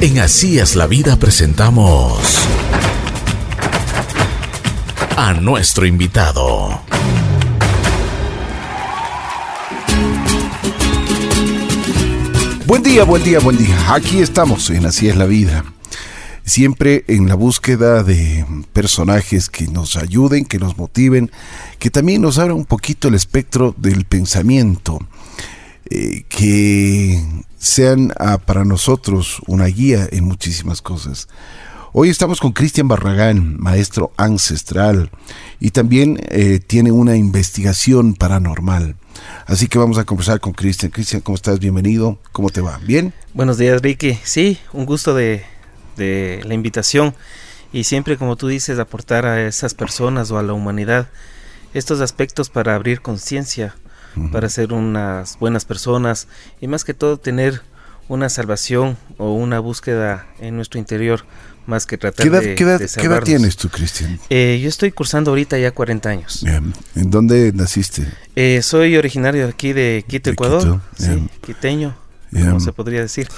En 0.00 0.20
Así 0.20 0.60
es 0.60 0.76
la 0.76 0.86
vida 0.86 1.16
presentamos 1.16 2.20
a 5.16 5.32
nuestro 5.32 5.86
invitado. 5.86 6.80
Buen 12.64 12.84
día, 12.84 13.02
buen 13.02 13.24
día, 13.24 13.40
buen 13.40 13.58
día. 13.58 13.92
Aquí 13.92 14.20
estamos 14.20 14.70
en 14.70 14.86
Así 14.86 15.08
es 15.08 15.16
la 15.16 15.24
vida. 15.24 15.64
Siempre 16.44 17.04
en 17.08 17.28
la 17.28 17.34
búsqueda 17.34 18.04
de 18.04 18.46
personajes 18.72 19.50
que 19.50 19.66
nos 19.66 19.96
ayuden, 19.96 20.44
que 20.44 20.60
nos 20.60 20.78
motiven, 20.78 21.32
que 21.80 21.90
también 21.90 22.22
nos 22.22 22.38
abran 22.38 22.56
un 22.56 22.66
poquito 22.66 23.08
el 23.08 23.14
espectro 23.14 23.74
del 23.76 24.04
pensamiento, 24.04 25.00
eh, 25.90 26.24
que 26.28 27.20
sean 27.58 28.12
ah, 28.18 28.38
para 28.38 28.64
nosotros 28.64 29.40
una 29.46 29.66
guía 29.66 30.08
en 30.10 30.24
muchísimas 30.24 30.82
cosas. 30.82 31.28
Hoy 31.92 32.10
estamos 32.10 32.40
con 32.40 32.52
Cristian 32.52 32.86
Barragán, 32.86 33.56
maestro 33.58 34.12
ancestral, 34.16 35.10
y 35.58 35.70
también 35.70 36.20
eh, 36.28 36.60
tiene 36.64 36.92
una 36.92 37.16
investigación 37.16 38.14
paranormal. 38.14 38.96
Así 39.46 39.68
que 39.68 39.78
vamos 39.78 39.98
a 39.98 40.04
conversar 40.04 40.40
con 40.40 40.52
Cristian. 40.52 40.92
Cristian, 40.92 41.22
¿cómo 41.22 41.36
estás? 41.36 41.58
Bienvenido. 41.58 42.18
¿Cómo 42.32 42.50
te 42.50 42.60
va? 42.60 42.78
¿Bien? 42.84 43.14
Buenos 43.32 43.58
días, 43.58 43.80
Ricky. 43.82 44.18
Sí, 44.22 44.58
un 44.72 44.84
gusto 44.84 45.14
de, 45.14 45.44
de 45.96 46.42
la 46.44 46.54
invitación 46.54 47.14
y 47.72 47.84
siempre, 47.84 48.16
como 48.16 48.36
tú 48.36 48.48
dices, 48.48 48.78
aportar 48.78 49.26
a 49.26 49.46
esas 49.46 49.74
personas 49.74 50.30
o 50.30 50.38
a 50.38 50.42
la 50.42 50.52
humanidad 50.52 51.08
estos 51.74 52.00
aspectos 52.00 52.48
para 52.48 52.74
abrir 52.74 53.00
conciencia 53.00 53.74
para 54.32 54.48
ser 54.48 54.72
unas 54.72 55.38
buenas 55.38 55.64
personas 55.64 56.26
y 56.60 56.66
más 56.68 56.84
que 56.84 56.94
todo 56.94 57.16
tener 57.18 57.62
una 58.08 58.28
salvación 58.28 58.96
o 59.18 59.32
una 59.34 59.58
búsqueda 59.60 60.26
en 60.40 60.56
nuestro 60.56 60.78
interior 60.80 61.24
más 61.66 61.84
que 61.84 61.98
tratar 61.98 62.24
¿Qué 62.24 62.28
edad, 62.30 62.40
de, 62.40 62.54
qué 62.54 62.64
edad- 62.64 62.78
de 62.78 62.88
qué 62.88 63.06
edad 63.06 63.22
tienes 63.22 63.56
tú, 63.58 63.68
Cristian? 63.68 64.18
Eh, 64.30 64.58
yo 64.62 64.68
estoy 64.70 64.90
cursando 64.92 65.30
ahorita 65.32 65.58
ya 65.58 65.70
40 65.72 66.08
años. 66.08 66.42
¿En 66.96 67.10
dónde 67.10 67.52
naciste? 67.52 68.06
Eh, 68.36 68.60
soy 68.62 68.96
originario 68.96 69.46
aquí 69.46 69.74
de 69.74 70.02
Quito, 70.08 70.30
De 70.30 70.34
Ecuador. 70.34 70.62
Quito, 70.62 70.80
Sí, 70.98 71.28
quiteño, 71.44 71.94
como 72.32 72.60
se 72.60 72.72
podría 72.72 73.02
decir. 73.02 73.28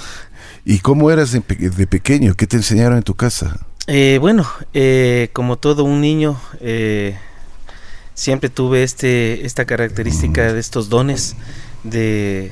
¿Y 0.63 0.79
cómo 0.79 1.11
eras 1.11 1.33
de, 1.33 1.41
pe- 1.41 1.69
de 1.69 1.87
pequeño? 1.87 2.35
¿Qué 2.35 2.47
te 2.47 2.55
enseñaron 2.55 2.97
en 2.97 3.03
tu 3.03 3.15
casa? 3.15 3.59
Eh, 3.87 4.17
bueno, 4.21 4.47
eh, 4.73 5.29
como 5.33 5.57
todo 5.57 5.83
un 5.83 5.99
niño, 5.99 6.39
eh, 6.61 7.17
siempre 8.13 8.49
tuve 8.49 8.83
este, 8.83 9.45
esta 9.45 9.65
característica 9.65 10.53
de 10.53 10.59
estos 10.59 10.89
dones 10.89 11.35
de, 11.83 12.51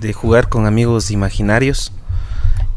de 0.00 0.12
jugar 0.12 0.48
con 0.48 0.66
amigos 0.66 1.10
imaginarios. 1.10 1.92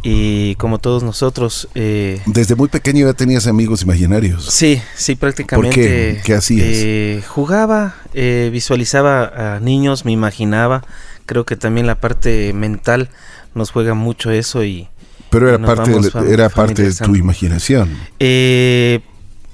Y 0.02 0.56
como 0.56 0.80
todos 0.80 1.04
nosotros, 1.04 1.68
eh, 1.76 2.22
Desde 2.26 2.56
muy 2.56 2.70
pequeño 2.70 3.06
ya 3.06 3.14
tenías 3.14 3.48
amigos 3.48 3.82
imaginarios. 3.82 4.46
sí, 4.46 4.82
sí, 4.96 5.16
prácticamente. 5.16 5.76
qué? 5.76 6.22
¿Qué 6.24 6.34
hacías? 6.36 6.66
eh, 6.70 7.22
jugaba, 7.28 7.96
eh, 8.14 8.50
visualizaba 8.50 9.56
a 9.56 9.60
niños, 9.60 10.06
me 10.06 10.14
imaginaba. 10.14 10.86
Creo 11.26 11.46
que 11.46 11.58
también 11.58 11.86
la 11.86 11.96
parte 11.96 12.54
mental 12.54 13.10
nos 13.54 13.72
juega 13.72 13.94
mucho 13.94 14.32
eso 14.32 14.64
y, 14.64 14.88
Pero 15.32 15.50
era 15.50 15.60
parte, 15.60 15.92
de, 15.92 16.34
era 16.34 16.48
parte 16.48 16.82
de 16.84 16.94
tu 16.94 17.18
imaginación. 17.18 17.90
Eh, 18.20 19.02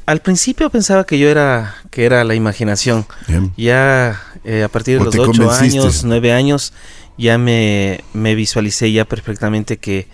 al 0.05 0.21
principio 0.21 0.69
pensaba 0.69 1.05
que 1.05 1.17
yo 1.17 1.29
era 1.29 1.75
que 1.89 2.05
era 2.05 2.23
la 2.23 2.35
imaginación. 2.35 3.05
Bien. 3.27 3.53
Ya 3.57 4.21
eh, 4.43 4.63
a 4.63 4.69
partir 4.69 4.95
de 4.99 5.01
¿O 5.01 5.05
los 5.05 5.15
ocho 5.15 5.51
años, 5.51 6.03
nueve 6.03 6.31
años, 6.31 6.73
ya 7.17 7.37
me, 7.37 8.01
me 8.13 8.35
visualicé 8.35 8.91
ya 8.91 9.05
perfectamente 9.05 9.77
que 9.77 10.07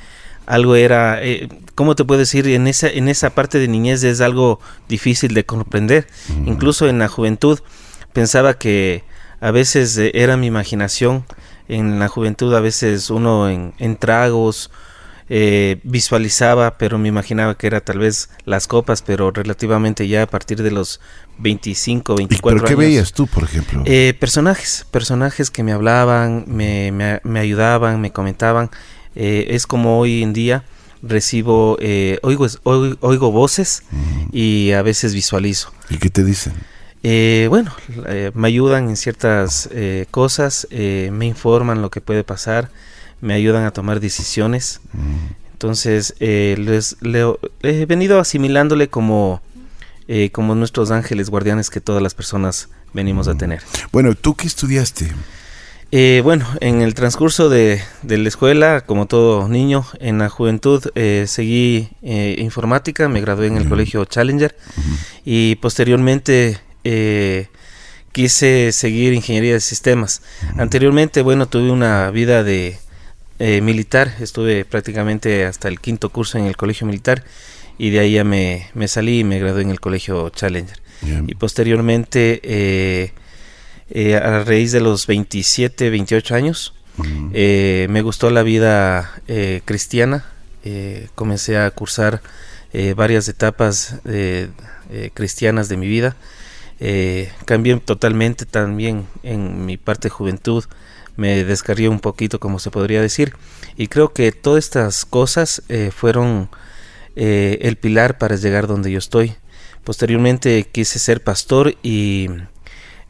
algo 0.46 0.76
era, 0.76 1.24
eh, 1.24 1.48
¿cómo 1.76 1.96
te 1.96 2.04
puedo 2.04 2.20
decir? 2.20 2.48
En 2.48 2.68
esa, 2.68 2.90
en 2.90 3.08
esa 3.08 3.32
parte 3.32 3.60
de 3.60 3.68
niñez 3.68 4.04
es 4.04 4.22
algo 4.22 4.60
difícil 4.90 5.34
de 5.34 5.46
comprender. 5.46 6.08
Incluso 6.46 6.88
en 6.88 7.00
la 7.00 7.08
juventud 7.08 7.60
pensaba 8.12 8.56
que 8.56 9.04
a 9.40 9.52
veces 9.52 9.98
eh, 9.98 10.12
era 10.14 10.38
mi 10.38 10.48
imaginación. 10.48 11.26
En 11.68 12.00
la 12.00 12.10
juventud 12.10 12.54
a 12.54 12.60
veces 12.60 13.10
uno 13.10 13.50
en, 13.50 13.74
en 13.78 13.96
tragos 13.96 14.72
eh, 15.34 15.80
visualizaba, 15.84 16.78
pero 16.78 16.98
me 16.98 17.08
imaginaba 17.08 17.56
que 17.58 17.66
era 17.68 17.80
tal 17.80 18.00
vez 18.00 18.30
las 18.44 18.68
copas, 18.68 19.02
pero 19.02 19.32
relativamente 19.32 20.06
ya 20.10 20.24
a 20.24 20.28
partir 20.28 20.62
de 20.62 20.72
los 20.72 21.00
25, 21.38 22.14
¿Y 22.14 22.18
24 22.18 22.58
¿Pero 22.58 22.68
qué 22.68 22.74
años. 22.74 22.80
veías 22.80 23.14
tú, 23.14 23.28
por 23.28 23.44
ejemplo? 23.46 23.84
Eh, 23.86 24.14
personajes, 24.20 24.86
personajes 24.92 25.50
que 25.50 25.64
me 25.64 25.72
hablaban, 25.72 26.44
me, 26.48 26.92
me- 26.92 27.22
me 27.24 27.40
ayudaban, 27.40 28.02
me 28.02 28.12
comentaban. 28.12 28.70
Eh, 29.16 29.48
es 29.52 29.68
como 29.68 30.00
hoy 30.00 30.22
en 30.22 30.34
día 30.34 30.66
recibo, 31.02 31.78
oigo, 32.22 32.48
oigo, 32.64 32.98
oigo 33.00 33.32
voces 33.32 33.84
y 34.34 34.72
a 34.74 34.82
veces 34.82 35.14
visualizo. 35.14 35.72
¿Y 35.90 35.98
qué 35.98 36.10
te 36.10 36.24
dicen? 36.26 36.54
Eh, 37.04 37.48
bueno, 37.50 37.74
eh, 38.08 38.32
me 38.36 38.48
ayudan 38.50 38.90
en 38.90 38.98
ciertas 38.98 39.68
eh, 39.72 40.06
cosas, 40.12 40.68
me 40.72 41.26
informan 41.26 41.82
lo 41.82 41.90
que 41.90 42.02
puede 42.02 42.24
pasar, 42.24 42.70
me 43.22 43.34
ayudan 43.34 43.64
a 43.66 43.72
tomar 43.72 44.00
decisiones. 44.00 44.82
Entonces, 45.54 46.16
eh, 46.20 46.56
les, 46.60 46.98
leo- 47.02 47.40
he 47.62 47.86
venido 47.86 48.20
asimilándole 48.20 48.90
como, 48.90 49.42
eh, 50.08 50.32
como 50.32 50.56
nuestros 50.56 50.90
ángeles 50.92 51.30
guardianes 51.30 51.70
que 51.70 51.80
todas 51.82 52.02
las 52.02 52.14
personas 52.16 52.70
venimos 52.94 53.28
a 53.28 53.36
tener. 53.38 53.62
Bueno, 53.92 54.16
¿tú 54.16 54.36
qué 54.36 54.48
estudiaste? 54.48 55.12
Eh, 55.94 56.22
bueno, 56.24 56.48
en 56.62 56.82
el 56.82 56.94
transcurso 56.94 57.50
de, 57.50 57.82
de 58.02 58.18
la 58.18 58.30
escuela, 58.30 58.82
como 58.86 59.08
todo 59.08 59.48
niño, 59.50 59.86
en 60.00 60.20
la 60.20 60.30
juventud 60.30 60.82
eh, 60.96 61.26
seguí 61.28 61.90
eh, 62.02 62.36
informática, 62.40 63.10
me 63.10 63.20
gradué 63.22 63.48
en 63.48 63.58
el 63.58 63.68
colegio 63.68 64.06
Challenger 64.06 64.56
y 65.26 65.56
posteriormente 65.56 66.60
eh, 66.86 67.50
quise 68.14 68.72
seguir 68.72 69.12
ingeniería 69.14 69.54
de 69.54 69.60
sistemas. 69.60 70.22
Anteriormente, 70.58 71.22
bueno, 71.22 71.48
tuve 71.48 71.70
una 71.72 72.10
vida 72.10 72.44
de 72.46 72.80
eh, 73.42 73.62
militar, 73.62 74.14
estuve 74.20 74.66
prácticamente 74.66 75.46
hasta 75.46 75.68
el 75.68 75.80
quinto 75.80 76.10
curso 76.10 76.38
en 76.38 76.46
el 76.46 76.56
colegio 76.56 76.86
militar 76.86 77.24
y 77.80 77.90
de 77.90 78.00
ahí 78.00 78.14
ya 78.14 78.24
me, 78.24 78.68
me 78.76 78.88
salí 78.88 79.20
y 79.20 79.24
me 79.24 79.40
gradué 79.40 79.64
en 79.64 79.72
el 79.72 79.80
colegio 79.80 80.30
Challenger. 80.30 80.78
Bien. 81.02 81.26
Y 81.28 81.34
posteriormente, 81.34 82.40
eh, 82.44 83.14
eh, 83.90 84.16
a 84.16 84.44
raíz 84.44 84.72
de 84.72 84.80
los 84.80 85.08
27, 85.08 85.90
28 85.90 86.36
años, 86.36 86.74
eh, 87.34 87.88
me 87.90 88.04
gustó 88.04 88.30
la 88.30 88.44
vida 88.44 89.12
eh, 89.28 89.62
cristiana. 89.66 90.26
comencé 91.16 91.58
a 91.58 91.72
cursar 91.72 92.22
varias 92.96 93.28
etapas 93.28 93.96
cristianas 95.16 95.68
de 95.68 95.78
mi 95.78 95.88
vida. 95.88 96.16
Cambié 97.46 97.76
totalmente 97.78 98.46
también 98.46 99.08
en 99.24 99.66
mi 99.66 99.78
parte 99.78 100.08
de 100.08 100.12
juventud. 100.12 100.64
Me 101.16 101.44
descarrié 101.44 101.90
un 101.90 102.00
poquito, 102.00 102.40
como 102.40 102.60
se 102.60 102.72
podría 102.72 103.02
decir. 103.02 103.34
Y 103.78 103.88
creo 103.88 104.14
que 104.14 104.32
todas 104.32 104.64
estas 104.64 105.06
cosas 105.06 105.62
eh, 105.70 105.92
fueron 105.96 106.50
eh, 107.16 107.60
el 107.62 107.76
pilar 107.76 108.18
para 108.18 108.36
llegar 108.36 108.68
donde 108.68 108.92
yo 108.92 109.00
estoy. 109.00 109.36
Posteriormente 109.84 110.68
quise 110.72 111.00
ser 111.00 111.24
pastor 111.24 111.76
y 111.84 112.30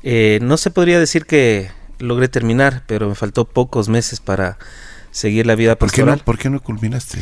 eh, 0.03 0.39
no 0.41 0.57
se 0.57 0.71
podría 0.71 0.99
decir 0.99 1.25
que 1.25 1.69
logré 1.99 2.27
terminar, 2.27 2.83
pero 2.87 3.09
me 3.09 3.15
faltó 3.15 3.45
pocos 3.45 3.89
meses 3.89 4.19
para 4.19 4.57
seguir 5.11 5.45
la 5.45 5.55
vida 5.55 5.75
¿Por 5.75 5.91
qué, 5.91 6.01
no, 6.01 6.07
pastoral. 6.07 6.25
¿Por 6.25 6.37
qué 6.37 6.49
no 6.49 6.61
culminaste? 6.61 7.19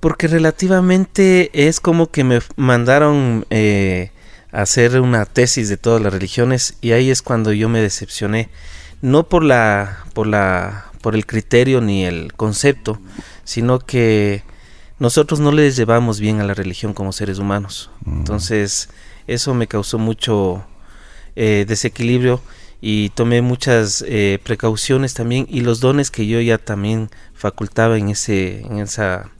Porque 0.00 0.28
relativamente 0.28 1.50
es 1.68 1.80
como 1.80 2.10
que 2.10 2.24
me 2.24 2.40
mandaron 2.56 3.46
eh, 3.50 4.10
a 4.52 4.62
hacer 4.62 5.00
una 5.00 5.26
tesis 5.26 5.68
de 5.68 5.76
todas 5.76 6.00
las 6.00 6.12
religiones 6.12 6.76
y 6.80 6.92
ahí 6.92 7.10
es 7.10 7.20
cuando 7.20 7.52
yo 7.52 7.68
me 7.68 7.80
decepcioné. 7.80 8.48
No 9.04 9.28
por 9.28 9.44
la, 9.44 9.98
por 10.14 10.26
la, 10.26 10.86
por 11.02 11.14
el 11.14 11.26
criterio 11.26 11.82
ni 11.82 12.06
el 12.06 12.32
concepto, 12.32 12.98
sino 13.44 13.78
que 13.78 14.42
nosotros 14.98 15.40
no 15.40 15.52
les 15.52 15.76
llevamos 15.76 16.20
bien 16.20 16.40
a 16.40 16.44
la 16.44 16.54
religión 16.54 16.94
como 16.94 17.12
seres 17.12 17.38
humanos. 17.38 17.90
Entonces, 18.06 18.88
eso 19.26 19.52
me 19.52 19.66
causó 19.66 19.98
mucho 19.98 20.64
eh, 21.36 21.66
desequilibrio 21.68 22.40
y 22.80 23.10
tomé 23.10 23.42
muchas 23.42 24.02
eh, 24.08 24.38
precauciones 24.42 25.12
también 25.12 25.46
y 25.50 25.60
los 25.60 25.80
dones 25.80 26.10
que 26.10 26.26
yo 26.26 26.40
ya 26.40 26.56
también 26.56 27.10
facultaba 27.34 27.98
en 27.98 28.08
ese, 28.08 28.60
en 28.60 28.78
esa, 28.78 29.30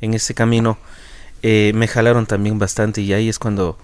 en 0.00 0.14
ese 0.14 0.34
camino 0.34 0.78
eh, 1.42 1.72
me 1.74 1.88
jalaron 1.88 2.26
también 2.26 2.60
bastante 2.60 3.00
y 3.00 3.12
ahí 3.12 3.28
es 3.28 3.40
cuando 3.40 3.76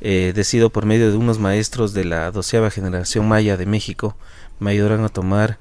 eh, 0.00 0.32
decido 0.34 0.68
por 0.70 0.84
medio 0.84 1.10
de 1.10 1.16
unos 1.16 1.38
maestros 1.38 1.94
de 1.94 2.04
la 2.04 2.30
doceava 2.30 2.70
generación 2.70 3.26
maya 3.26 3.56
de 3.56 3.64
México 3.64 4.16
me 4.60 4.70
ayudaron 4.72 5.04
a 5.04 5.08
tomar. 5.08 5.58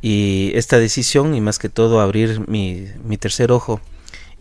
Y 0.00 0.50
esta 0.54 0.78
decisión 0.78 1.34
y 1.34 1.40
más 1.40 1.58
que 1.58 1.68
todo 1.68 2.00
abrir 2.00 2.48
mi, 2.48 2.88
mi 3.04 3.16
tercer 3.18 3.52
ojo. 3.52 3.80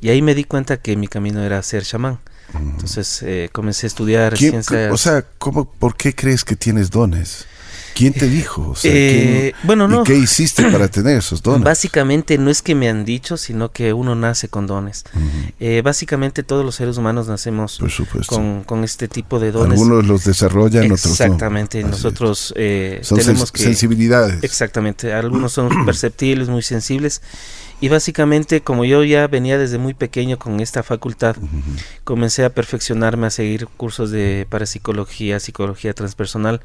Y 0.02 0.10
ahí 0.10 0.22
me 0.22 0.34
di 0.34 0.44
cuenta 0.44 0.78
que 0.78 0.96
mi 0.96 1.08
camino 1.08 1.44
era 1.44 1.62
ser 1.62 1.84
chamán. 1.84 2.20
Entonces 2.54 3.22
eh, 3.24 3.50
comencé 3.54 3.86
a 3.86 3.90
estudiar 3.90 4.34
¿Quién- 4.34 4.52
ciencias. 4.52 4.92
o 4.92 4.98
sea, 4.98 5.24
¿cómo, 5.38 5.66
¿por 5.72 5.96
qué 5.96 6.14
crees 6.14 6.44
que 6.44 6.56
tienes 6.58 6.90
dones? 6.92 7.46
¿Quién 7.94 8.14
te 8.14 8.28
dijo? 8.28 8.70
O 8.72 8.76
sea, 8.76 8.92
Eh, 8.94 9.54
bueno, 9.64 9.88
no. 9.88 10.02
¿Y 10.02 10.06
qué 10.06 10.16
hiciste 10.18 10.64
para 10.72 10.88
tener 10.88 11.18
esos 11.18 11.42
dones? 11.44 11.64
Básicamente 11.64 12.38
no 12.38 12.50
es 12.50 12.62
que 12.62 12.74
me 12.76 12.90
han 12.90 13.06
dicho, 13.06 13.38
sino 13.38 13.72
que 13.72 13.94
uno 13.94 14.16
nace 14.16 14.48
con 14.48 14.68
dones. 14.68 15.04
Ujú, 15.14 15.24
Eh, 15.60 15.82
básicamente 15.84 16.44
todos 16.44 16.64
los 16.66 16.76
seres 16.76 16.98
humanos 16.98 17.28
nacemos 17.28 17.80
con, 18.28 18.64
con 18.64 18.84
este 18.84 19.08
tipo 19.08 19.40
de 19.40 19.52
dones. 19.52 19.80
Algunos 19.80 20.06
los 20.06 20.24
desarrollan, 20.24 20.86
otros 20.86 21.06
no. 21.06 21.12
Exactamente, 21.12 21.84
nosotros 21.84 22.54
eh, 22.58 23.00
Son 23.04 23.18
tenemos 23.20 23.52
que... 23.52 23.62
sensibilidades. 23.64 24.44
Exactamente, 24.44 25.14
algunos 25.14 25.52
son 25.54 25.86
perceptibles, 25.86 26.50
muy 26.50 26.62
sensibles. 26.64 27.22
Y 27.82 27.90
básicamente, 27.90 28.62
como 28.62 28.86
yo 28.86 29.04
ya 29.04 29.26
venía 29.28 29.58
desde 29.58 29.80
muy 29.80 29.96
pequeño 29.96 30.38
con 30.38 30.60
esta 30.60 30.84
facultad, 30.84 31.36
Ujú. 31.38 31.62
comencé 32.04 32.46
a 32.46 32.52
perfeccionarme, 32.52 33.26
a 33.28 33.32
seguir 33.32 33.68
cursos 33.76 34.12
de 34.12 34.46
parapsicología, 34.50 35.40
psicología 35.40 35.94
transpersonal. 35.94 36.62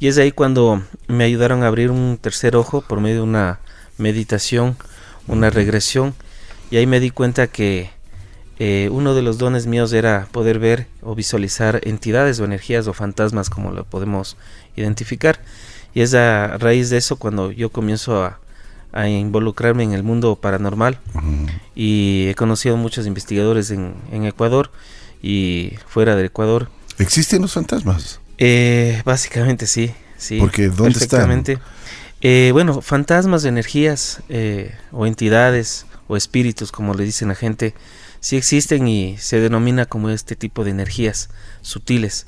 Y 0.00 0.08
es 0.08 0.16
ahí 0.16 0.32
cuando 0.32 0.82
me 1.08 1.24
ayudaron 1.24 1.62
a 1.62 1.66
abrir 1.66 1.90
un 1.90 2.18
tercer 2.18 2.56
ojo 2.56 2.80
por 2.80 3.00
medio 3.00 3.16
de 3.16 3.22
una 3.22 3.60
meditación, 3.98 4.76
una 5.28 5.50
regresión. 5.50 6.14
Y 6.70 6.78
ahí 6.78 6.86
me 6.86 7.00
di 7.00 7.10
cuenta 7.10 7.48
que 7.48 7.90
eh, 8.58 8.88
uno 8.90 9.14
de 9.14 9.20
los 9.20 9.36
dones 9.36 9.66
míos 9.66 9.92
era 9.92 10.26
poder 10.32 10.58
ver 10.58 10.86
o 11.02 11.14
visualizar 11.14 11.82
entidades 11.84 12.40
o 12.40 12.46
energías 12.46 12.86
o 12.86 12.94
fantasmas, 12.94 13.50
como 13.50 13.72
lo 13.72 13.84
podemos 13.84 14.38
identificar. 14.74 15.38
Y 15.92 16.00
es 16.00 16.14
a 16.14 16.56
raíz 16.56 16.88
de 16.88 16.96
eso 16.96 17.16
cuando 17.16 17.52
yo 17.52 17.68
comienzo 17.68 18.24
a, 18.24 18.40
a 18.92 19.06
involucrarme 19.06 19.84
en 19.84 19.92
el 19.92 20.02
mundo 20.02 20.36
paranormal 20.36 20.98
y 21.74 22.28
he 22.28 22.34
conocido 22.36 22.78
muchos 22.78 23.06
investigadores 23.06 23.70
en, 23.70 23.94
en 24.12 24.24
Ecuador 24.24 24.70
y 25.22 25.74
fuera 25.86 26.16
del 26.16 26.26
Ecuador. 26.26 26.70
¿Existen 26.98 27.42
los 27.42 27.52
fantasmas? 27.52 28.20
Eh, 28.40 29.02
básicamente 29.04 29.66
sí, 29.66 29.94
sí. 30.16 30.38
Porque, 30.40 30.68
¿dónde 30.68 30.98
están? 30.98 31.28
perfectamente. 31.28 31.58
Eh, 32.22 32.50
bueno, 32.52 32.80
fantasmas, 32.80 33.44
energías 33.44 34.22
eh, 34.28 34.74
o 34.92 35.06
entidades 35.06 35.86
o 36.08 36.16
espíritus, 36.16 36.72
como 36.72 36.94
le 36.94 37.04
dicen 37.04 37.28
la 37.28 37.34
gente, 37.34 37.74
sí 38.20 38.36
existen 38.36 38.88
y 38.88 39.16
se 39.18 39.40
denomina 39.40 39.86
como 39.86 40.10
este 40.10 40.36
tipo 40.36 40.64
de 40.64 40.70
energías 40.70 41.28
sutiles. 41.60 42.26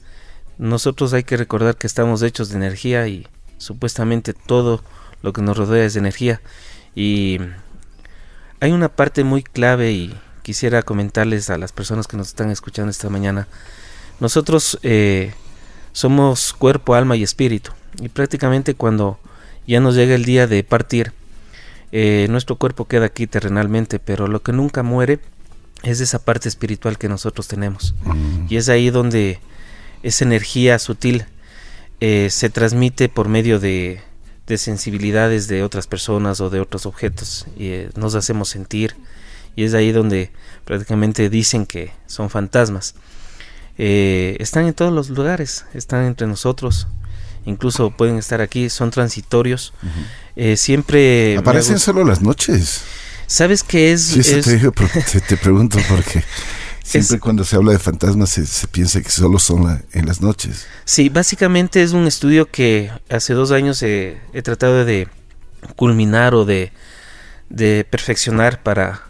Nosotros 0.59 1.15
hay 1.15 1.25
que 1.25 1.37
recordar 1.37 1.77
que 1.77 1.87
estamos 1.87 2.23
hechos 2.23 2.51
de 2.51 2.57
energía 2.57 3.09
y 3.09 3.27
supuestamente 3.57 4.35
todo 4.35 4.85
lo 5.23 5.33
que 5.33 5.41
nos 5.41 5.57
rodea 5.57 5.85
es 5.85 5.95
de 5.95 6.01
energía. 6.01 6.43
Y 6.95 7.39
hay 8.61 8.73
una 8.73 8.91
parte 8.91 9.25
muy 9.25 9.43
clave 9.43 9.93
y 9.93 10.15
quisiera 10.43 10.83
comentarles 10.83 11.49
a 11.49 11.57
las 11.57 11.73
personas 11.73 12.07
que 12.07 12.19
nos 12.19 12.29
están 12.29 12.51
escuchando 12.51 12.91
esta 12.91 13.09
mañana. 13.09 13.49
Nosotros 14.21 14.79
eh, 14.83 15.33
somos 15.93 16.53
cuerpo, 16.53 16.95
alma 16.95 17.17
y 17.17 17.23
espíritu. 17.23 17.73
Y 18.01 18.09
prácticamente 18.09 18.75
cuando 18.75 19.19
ya 19.67 19.81
nos 19.81 19.95
llega 19.95 20.15
el 20.15 20.25
día 20.25 20.47
de 20.47 20.65
partir, 20.65 21.13
eh, 21.93 22.27
nuestro 22.31 22.57
cuerpo 22.57 22.87
queda 22.87 23.07
aquí 23.07 23.27
terrenalmente, 23.27 23.99
pero 23.99 24.27
lo 24.27 24.43
que 24.43 24.53
nunca 24.53 24.83
muere 24.83 25.21
es 25.83 26.01
esa 26.01 26.25
parte 26.25 26.49
espiritual 26.49 26.99
que 26.99 27.09
nosotros 27.09 27.49
tenemos. 27.49 27.95
Mm. 28.05 28.47
Y 28.49 28.57
es 28.57 28.69
ahí 28.69 28.91
donde 28.91 29.41
esa 30.03 30.25
energía 30.25 30.79
sutil 30.79 31.27
eh, 32.01 32.29
se 32.31 32.51
transmite 32.51 33.09
por 33.09 33.29
medio 33.29 33.61
de, 33.61 34.01
de 34.47 34.59
sensibilidades 34.59 35.49
de 35.49 35.63
otras 35.63 35.87
personas 35.87 36.41
o 36.41 36.51
de 36.51 36.61
otros 36.61 36.87
objetos 36.87 37.47
y 37.57 37.69
eh, 37.69 37.91
nos 37.95 38.15
hacemos 38.15 38.49
sentir. 38.49 38.97
Y 39.55 39.65
es 39.65 39.75
ahí 39.75 39.93
donde 39.93 40.31
prácticamente 40.65 41.29
dicen 41.29 41.67
que 41.67 41.93
son 42.07 42.31
fantasmas. 42.31 42.95
Eh, 43.79 44.37
están 44.41 44.67
en 44.67 44.75
todos 44.75 44.93
los 44.93 45.09
lugares, 45.11 45.65
están 45.75 46.05
entre 46.05 46.27
nosotros, 46.27 46.87
incluso 47.47 47.91
pueden 47.91 48.17
estar 48.19 48.41
aquí, 48.41 48.69
son 48.69 48.91
transitorios. 48.91 49.73
Eh, 50.37 50.57
siempre... 50.57 51.37
Aparecen 51.39 51.75
hago- 51.77 51.81
solo 51.85 52.05
las 52.05 52.21
noches. 52.23 52.83
¿Sabes 53.27 53.63
qué 53.63 53.93
es? 53.93 54.03
Sí, 54.05 54.21
eso 54.21 54.37
es- 54.37 54.45
te, 54.45 54.57
digo, 54.59 54.73
pero 54.73 54.89
te, 55.13 55.21
te 55.21 55.37
pregunto 55.37 55.79
porque 55.89 56.23
siempre 56.85 57.17
Es- 57.17 57.23
cuando 57.23 57.45
se 57.45 57.57
habla 57.57 57.73
de 57.73 57.79
fantasmas 57.79 58.31
se, 58.31 58.45
se 58.47 58.67
piensa 58.69 59.01
que 59.01 59.09
solo 59.11 59.39
son 59.39 59.65
la- 59.65 59.83
en 59.93 60.07
las 60.07 60.21
noches. 60.21 60.67
Sí, 60.85 61.09
básicamente 61.09 61.83
es 61.83 61.93
un 61.93 62.07
estudio 62.07 62.51
que 62.51 62.91
hace 63.09 63.33
dos 63.33 63.51
años 63.53 63.83
eh, 63.83 64.19
he 64.35 64.43
tratado 64.43 64.85
de 64.85 65.09
culminar 65.77 66.35
o 66.35 66.45
de, 66.45 66.73
de 67.49 67.87
perfeccionar 67.89 68.63
para 68.63 69.03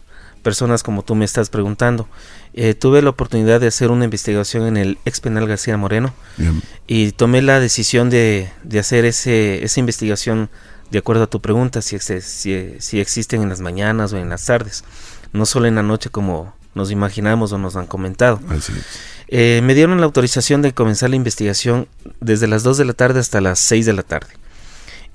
personas 0.42 0.82
como 0.82 1.02
tú 1.02 1.14
me 1.14 1.24
estás 1.24 1.50
preguntando. 1.50 2.08
Eh, 2.54 2.74
tuve 2.74 3.00
la 3.02 3.10
oportunidad 3.10 3.60
de 3.60 3.68
hacer 3.68 3.90
una 3.90 4.04
investigación 4.04 4.66
en 4.66 4.76
el 4.76 4.98
ex 5.04 5.20
penal 5.20 5.46
García 5.46 5.76
Moreno 5.76 6.14
Bien. 6.36 6.62
y 6.86 7.12
tomé 7.12 7.40
la 7.40 7.60
decisión 7.60 8.10
de, 8.10 8.50
de 8.62 8.78
hacer 8.78 9.04
ese, 9.04 9.64
esa 9.64 9.80
investigación 9.80 10.50
de 10.90 10.98
acuerdo 10.98 11.24
a 11.24 11.26
tu 11.26 11.40
pregunta, 11.40 11.80
si, 11.80 11.98
si, 11.98 12.74
si 12.78 13.00
existen 13.00 13.40
en 13.42 13.48
las 13.48 13.60
mañanas 13.60 14.12
o 14.12 14.18
en 14.18 14.28
las 14.28 14.44
tardes, 14.44 14.84
no 15.32 15.46
solo 15.46 15.66
en 15.66 15.76
la 15.76 15.82
noche 15.82 16.10
como 16.10 16.54
nos 16.74 16.90
imaginamos 16.90 17.52
o 17.52 17.58
nos 17.58 17.76
han 17.76 17.86
comentado. 17.86 18.40
Así 18.50 18.72
es. 18.72 18.86
Eh, 19.34 19.62
me 19.62 19.74
dieron 19.74 19.98
la 19.98 20.04
autorización 20.04 20.60
de 20.60 20.74
comenzar 20.74 21.08
la 21.08 21.16
investigación 21.16 21.88
desde 22.20 22.46
las 22.46 22.62
2 22.64 22.76
de 22.76 22.84
la 22.84 22.92
tarde 22.92 23.18
hasta 23.18 23.40
las 23.40 23.58
6 23.60 23.86
de 23.86 23.92
la 23.94 24.02
tarde. 24.02 24.28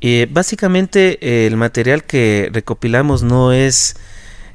Eh, 0.01 0.27
básicamente 0.31 1.19
eh, 1.21 1.45
el 1.45 1.56
material 1.56 2.03
que 2.03 2.50
recopilamos 2.51 3.21
no 3.21 3.53
es 3.53 3.95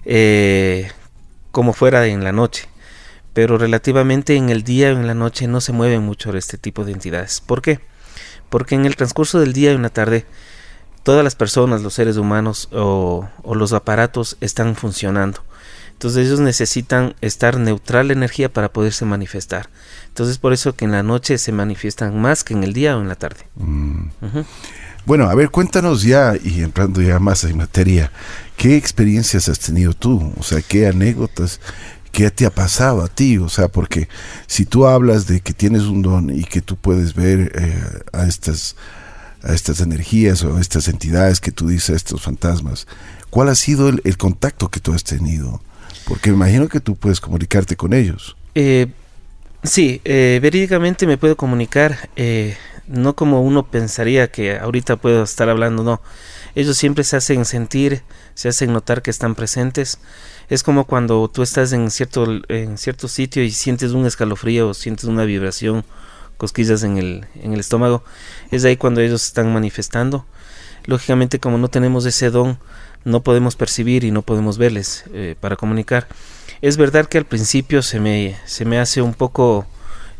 eh, 0.04 0.90
como 1.50 1.72
fuera 1.72 2.06
en 2.06 2.24
la 2.24 2.32
noche, 2.32 2.68
pero 3.32 3.58
relativamente 3.58 4.36
en 4.36 4.50
el 4.50 4.62
día 4.62 4.88
o 4.88 4.98
en 4.98 5.06
la 5.06 5.14
noche 5.14 5.46
no 5.46 5.60
se 5.60 5.72
mueven 5.72 6.02
mucho 6.02 6.36
este 6.36 6.58
tipo 6.58 6.84
de 6.84 6.92
entidades. 6.92 7.40
¿Por 7.40 7.62
qué? 7.62 7.80
Porque 8.48 8.74
en 8.74 8.86
el 8.86 8.96
transcurso 8.96 9.40
del 9.40 9.52
día 9.52 9.72
y 9.72 9.74
en 9.74 9.82
la 9.82 9.90
tarde 9.90 10.26
todas 11.02 11.24
las 11.24 11.34
personas, 11.34 11.82
los 11.82 11.94
seres 11.94 12.16
humanos 12.16 12.68
o, 12.72 13.28
o 13.42 13.54
los 13.54 13.72
aparatos 13.72 14.36
están 14.40 14.76
funcionando. 14.76 15.42
Entonces 15.92 16.26
ellos 16.26 16.40
necesitan 16.40 17.14
estar 17.20 17.58
neutral 17.58 18.08
la 18.08 18.14
energía 18.14 18.52
para 18.52 18.72
poderse 18.72 19.04
manifestar. 19.04 19.68
Entonces 20.08 20.38
por 20.38 20.52
eso 20.52 20.74
que 20.74 20.84
en 20.84 20.92
la 20.92 21.02
noche 21.02 21.38
se 21.38 21.52
manifiestan 21.52 22.20
más 22.20 22.42
que 22.42 22.54
en 22.54 22.64
el 22.64 22.72
día 22.72 22.96
o 22.96 23.00
en 23.00 23.08
la 23.08 23.14
tarde. 23.14 23.46
Mm. 23.54 24.08
Bueno, 25.04 25.28
a 25.28 25.34
ver, 25.34 25.50
cuéntanos 25.50 26.02
ya, 26.02 26.34
y 26.42 26.62
entrando 26.62 27.02
ya 27.02 27.18
más 27.18 27.42
en 27.44 27.56
materia, 27.56 28.12
¿qué 28.56 28.76
experiencias 28.76 29.48
has 29.48 29.58
tenido 29.58 29.92
tú? 29.92 30.32
O 30.36 30.42
sea, 30.42 30.60
¿qué 30.62 30.86
anécdotas? 30.86 31.60
¿Qué 32.10 32.30
te 32.30 32.44
ha 32.44 32.50
pasado 32.50 33.02
a 33.02 33.08
ti? 33.08 33.38
O 33.38 33.48
sea, 33.48 33.68
porque 33.68 34.08
si 34.46 34.66
tú 34.66 34.86
hablas 34.86 35.26
de 35.26 35.40
que 35.40 35.54
tienes 35.54 35.82
un 35.82 36.02
don 36.02 36.30
y 36.30 36.44
que 36.44 36.60
tú 36.60 36.76
puedes 36.76 37.14
ver 37.14 37.52
eh, 37.54 37.82
a 38.12 38.26
estas 38.26 38.76
a 39.42 39.54
estas 39.54 39.80
energías 39.80 40.44
o 40.44 40.56
a 40.56 40.60
estas 40.60 40.86
entidades 40.86 41.40
que 41.40 41.50
tú 41.50 41.66
dices, 41.66 41.96
estos 41.96 42.22
fantasmas, 42.22 42.86
¿cuál 43.28 43.48
ha 43.48 43.56
sido 43.56 43.88
el, 43.88 44.00
el 44.04 44.16
contacto 44.16 44.70
que 44.70 44.78
tú 44.78 44.92
has 44.92 45.02
tenido? 45.02 45.60
Porque 46.06 46.30
me 46.30 46.36
imagino 46.36 46.68
que 46.68 46.80
tú 46.80 46.96
puedes 46.96 47.20
comunicarte 47.20 47.76
con 47.76 47.92
ellos. 47.92 48.36
Eh, 48.54 48.88
sí, 49.62 50.00
eh, 50.04 50.38
verídicamente 50.42 51.06
me 51.06 51.18
puedo 51.18 51.36
comunicar, 51.36 52.10
eh, 52.16 52.56
no 52.86 53.14
como 53.14 53.42
uno 53.42 53.64
pensaría 53.64 54.28
que 54.28 54.58
ahorita 54.58 54.96
puedo 54.96 55.22
estar 55.22 55.48
hablando, 55.48 55.82
no. 55.82 56.00
Ellos 56.54 56.76
siempre 56.76 57.04
se 57.04 57.16
hacen 57.16 57.44
sentir, 57.44 58.02
se 58.34 58.48
hacen 58.48 58.72
notar 58.72 59.02
que 59.02 59.10
están 59.10 59.34
presentes. 59.34 59.98
Es 60.48 60.62
como 60.62 60.84
cuando 60.84 61.28
tú 61.28 61.42
estás 61.42 61.72
en 61.72 61.90
cierto, 61.90 62.26
en 62.48 62.76
cierto 62.76 63.08
sitio 63.08 63.42
y 63.42 63.50
sientes 63.50 63.92
un 63.92 64.06
escalofrío 64.06 64.68
o 64.68 64.74
sientes 64.74 65.04
una 65.04 65.24
vibración, 65.24 65.84
cosquillas 66.36 66.82
en 66.82 66.98
el, 66.98 67.26
en 67.42 67.52
el 67.52 67.60
estómago. 67.60 68.04
Es 68.50 68.64
ahí 68.64 68.76
cuando 68.76 69.00
ellos 69.00 69.24
están 69.24 69.52
manifestando. 69.52 70.26
Lógicamente, 70.84 71.38
como 71.38 71.58
no 71.58 71.68
tenemos 71.68 72.04
ese 72.04 72.30
don, 72.30 72.58
no 73.04 73.22
podemos 73.22 73.56
percibir 73.56 74.04
y 74.04 74.10
no 74.10 74.22
podemos 74.22 74.58
verles 74.58 75.04
eh, 75.12 75.36
para 75.40 75.56
comunicar. 75.56 76.08
Es 76.60 76.76
verdad 76.76 77.06
que 77.06 77.18
al 77.18 77.24
principio 77.24 77.82
se 77.82 77.98
me, 77.98 78.36
se 78.46 78.64
me 78.64 78.78
hace 78.78 79.02
un 79.02 79.14
poco 79.14 79.66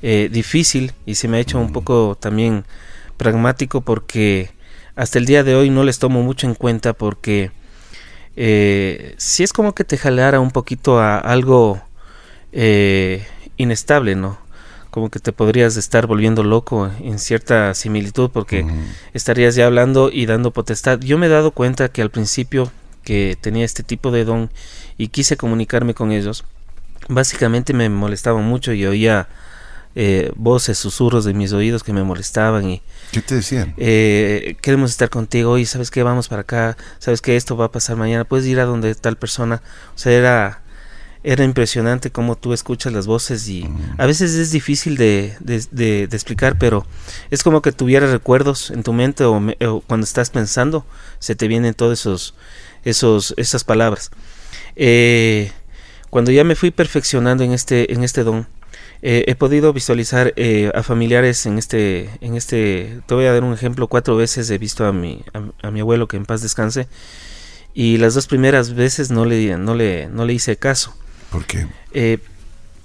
eh, 0.02 0.28
difícil 0.32 0.92
y 1.06 1.14
se 1.16 1.28
me 1.28 1.36
ha 1.36 1.40
hecho 1.40 1.60
un 1.60 1.72
poco 1.72 2.16
también 2.18 2.64
pragmático 3.16 3.82
porque 3.82 4.50
hasta 4.96 5.18
el 5.18 5.26
día 5.26 5.44
de 5.44 5.54
hoy 5.54 5.70
no 5.70 5.84
les 5.84 5.98
tomo 5.98 6.22
mucho 6.22 6.46
en 6.46 6.54
cuenta 6.54 6.92
porque 6.92 7.50
eh, 8.36 9.14
si 9.18 9.42
es 9.42 9.52
como 9.52 9.74
que 9.74 9.84
te 9.84 9.98
jalara 9.98 10.40
un 10.40 10.50
poquito 10.50 10.98
a 10.98 11.18
algo 11.18 11.82
eh, 12.52 13.26
inestable, 13.56 14.14
¿no? 14.14 14.38
Como 14.90 15.10
que 15.10 15.20
te 15.20 15.32
podrías 15.32 15.76
estar 15.76 16.06
volviendo 16.06 16.42
loco 16.42 16.90
en 17.00 17.18
cierta 17.18 17.72
similitud 17.72 18.30
porque 18.30 18.66
estarías 19.14 19.54
ya 19.54 19.64
hablando 19.64 20.10
y 20.12 20.26
dando 20.26 20.50
potestad. 20.50 21.00
Yo 21.00 21.16
me 21.16 21.26
he 21.26 21.30
dado 21.30 21.52
cuenta 21.52 21.88
que 21.88 22.02
al 22.02 22.10
principio 22.10 22.70
que 23.02 23.38
tenía 23.40 23.64
este 23.64 23.82
tipo 23.82 24.10
de 24.10 24.26
don 24.26 24.50
y 24.98 25.08
quise 25.08 25.38
comunicarme 25.38 25.94
con 25.94 26.12
ellos, 26.12 26.44
básicamente 27.08 27.72
me 27.72 27.88
molestaba 27.88 28.40
mucho 28.40 28.74
y 28.74 28.84
oía 28.84 29.28
eh, 29.94 30.32
voces, 30.36 30.78
susurros 30.78 31.24
de 31.24 31.34
mis 31.34 31.52
oídos 31.52 31.82
que 31.82 31.92
me 31.92 32.02
molestaban 32.02 32.68
y 32.68 32.82
¿Qué 33.10 33.20
te 33.20 33.36
decían? 33.36 33.74
eh, 33.76 34.56
queremos 34.60 34.90
estar 34.90 35.10
contigo 35.10 35.58
y 35.58 35.66
sabes 35.66 35.90
que 35.90 36.02
vamos 36.02 36.28
para 36.28 36.42
acá, 36.42 36.76
sabes 36.98 37.20
que 37.20 37.36
esto 37.36 37.56
va 37.56 37.66
a 37.66 37.72
pasar 37.72 37.96
mañana, 37.96 38.24
puedes 38.24 38.46
ir 38.46 38.60
a 38.60 38.64
donde 38.64 38.94
tal 38.94 39.16
persona, 39.16 39.62
o 39.94 39.98
sea, 39.98 40.12
era 40.12 40.62
era 41.24 41.44
impresionante 41.44 42.10
cómo 42.10 42.36
tú 42.36 42.52
escuchas 42.52 42.92
las 42.92 43.06
voces 43.06 43.48
y 43.48 43.68
a 43.96 44.06
veces 44.06 44.34
es 44.34 44.50
difícil 44.50 44.96
de, 44.96 45.36
de, 45.40 46.02
explicar, 46.04 46.58
pero 46.58 46.84
es 47.30 47.44
como 47.44 47.62
que 47.62 47.70
tuvieras 47.70 48.10
recuerdos 48.10 48.70
en 48.70 48.82
tu 48.82 48.92
mente 48.92 49.24
o, 49.24 49.40
cuando 49.86 50.04
estás 50.04 50.30
pensando, 50.30 50.84
se 51.20 51.36
te 51.36 51.46
vienen 51.46 51.74
todos 51.74 52.00
esos, 52.00 52.34
esos, 52.84 53.34
esas 53.36 53.62
palabras. 53.62 54.10
Eh, 54.74 55.52
cuando 56.10 56.32
ya 56.32 56.42
me 56.42 56.56
fui 56.56 56.72
perfeccionando 56.72 57.44
en 57.44 57.52
este, 57.52 57.92
en 57.92 58.02
este 58.02 58.24
don, 58.24 58.48
eh, 59.02 59.24
he 59.26 59.34
podido 59.34 59.72
visualizar 59.72 60.32
eh, 60.36 60.70
a 60.74 60.82
familiares 60.82 61.44
en 61.46 61.58
este, 61.58 62.08
en 62.20 62.36
este, 62.36 63.00
te 63.06 63.14
voy 63.14 63.26
a 63.26 63.32
dar 63.32 63.42
un 63.42 63.52
ejemplo, 63.52 63.88
cuatro 63.88 64.16
veces 64.16 64.48
he 64.50 64.58
visto 64.58 64.86
a 64.86 64.92
mi, 64.92 65.24
a 65.62 65.70
mi 65.70 65.80
abuelo 65.80 66.08
que 66.08 66.16
en 66.16 66.24
paz 66.24 66.40
descanse 66.40 66.86
y 67.74 67.96
las 67.96 68.14
dos 68.14 68.26
primeras 68.26 68.74
veces 68.74 69.10
no 69.10 69.24
le, 69.24 69.56
no 69.56 69.74
le, 69.74 70.08
no 70.08 70.24
le 70.24 70.34
hice 70.34 70.56
caso 70.56 70.94
¿Por 71.30 71.46
qué? 71.46 71.66
Eh, 71.92 72.18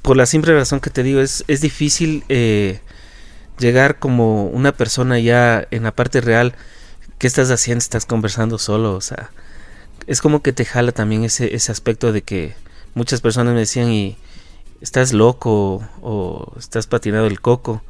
por 0.01 0.17
la 0.17 0.25
simple 0.25 0.53
razón 0.53 0.79
que 0.79 0.89
te 0.89 1.03
digo, 1.03 1.19
es, 1.19 1.43
es 1.47 1.61
difícil 1.61 2.23
llegar 3.59 3.99
como 3.99 4.45
una 4.45 4.71
persona 4.71 5.19
ya 5.19 5.67
en 5.69 5.83
la 5.83 5.91
parte 5.91 6.21
real. 6.21 6.55
¿Qué 7.17 7.27
estás 7.27 7.51
haciendo? 7.51 7.79
Estás 7.79 8.05
conversando 8.05 8.57
solo, 8.57 8.93
o 8.93 9.01
sea, 9.01 9.31
es 10.07 10.21
como 10.21 10.41
que 10.41 10.53
te 10.53 10.65
jala 10.65 10.93
también 10.93 11.25
ese, 11.25 11.53
ese 11.55 11.71
aspecto 11.71 12.13
de 12.13 12.21
que 12.21 12.55
muchas 12.93 13.19
personas 13.21 13.53
me 13.53 13.59
decían 13.59 13.91
y 13.91 14.17
estás 14.81 15.13
loco 15.13 15.87
o 16.01 16.53
estás 16.57 16.87
patinado 16.87 17.27
el 17.27 17.41
coco. 17.41 17.81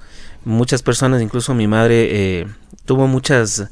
Muchas 0.45 0.81
personas, 0.83 1.21
incluso 1.21 1.53
mi 1.53 1.67
madre, 1.67 2.07
eh, 2.39 2.47
tuvo 2.85 3.07
muchas 3.07 3.69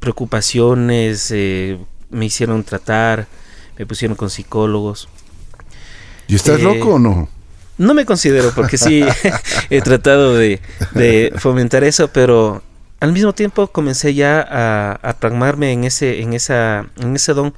preocupaciones, 0.00 1.32
me 2.10 2.26
hicieron 2.26 2.62
tratar, 2.62 3.26
me 3.78 3.86
pusieron 3.86 4.16
con 4.16 4.30
psicólogos. 4.30 5.08
¿Y 6.28 6.36
estás 6.36 6.60
eh, 6.60 6.62
loco 6.62 6.94
o 6.94 6.98
no? 6.98 7.28
No 7.76 7.94
me 7.94 8.06
considero, 8.06 8.52
porque 8.54 8.78
sí 8.78 9.04
he 9.70 9.80
tratado 9.82 10.34
de, 10.36 10.60
fomentar 11.38 11.84
eso, 11.84 12.08
pero 12.08 12.62
al 13.00 13.12
mismo 13.12 13.32
tiempo 13.32 13.66
comencé 13.66 14.14
ya 14.14 14.40
a, 14.40 14.92
a 15.02 15.18
pragmarme 15.18 15.72
en 15.72 15.84
ese, 15.84 16.22
en, 16.22 16.32
esa, 16.32 16.86
en 17.00 17.16
ese 17.16 17.34
don 17.34 17.52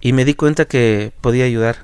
y 0.00 0.12
me 0.12 0.24
di 0.24 0.34
cuenta 0.34 0.64
que 0.64 1.12
podía 1.20 1.44
ayudar, 1.44 1.78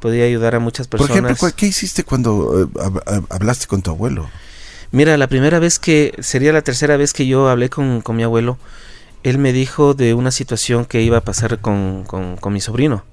podía 0.00 0.24
ayudar 0.24 0.54
a 0.54 0.58
muchas 0.58 0.88
personas. 0.88 1.10
Por 1.10 1.26
ejemplo, 1.26 1.48
¿qué 1.56 1.66
hiciste 1.66 2.04
cuando 2.04 2.62
eh, 2.62 3.20
hablaste 3.30 3.66
con 3.66 3.82
tu 3.82 3.90
abuelo? 3.90 4.28
Mira, 4.92 5.16
la 5.16 5.26
primera 5.26 5.58
vez 5.58 5.78
que, 5.78 6.14
sería 6.20 6.52
la 6.52 6.62
tercera 6.62 6.96
vez 6.96 7.12
que 7.12 7.26
yo 7.26 7.48
hablé 7.48 7.68
con, 7.68 8.02
mi 8.10 8.22
abuelo, 8.22 8.58
él 9.22 9.38
me 9.38 9.52
dijo 9.52 9.94
de 9.94 10.14
una 10.14 10.30
situación 10.30 10.84
que 10.84 11.02
iba 11.02 11.18
a 11.18 11.22
pasar 11.22 11.58
con, 11.60 12.04
con 12.04 12.52
mi 12.52 12.60
sobrino. 12.60 13.04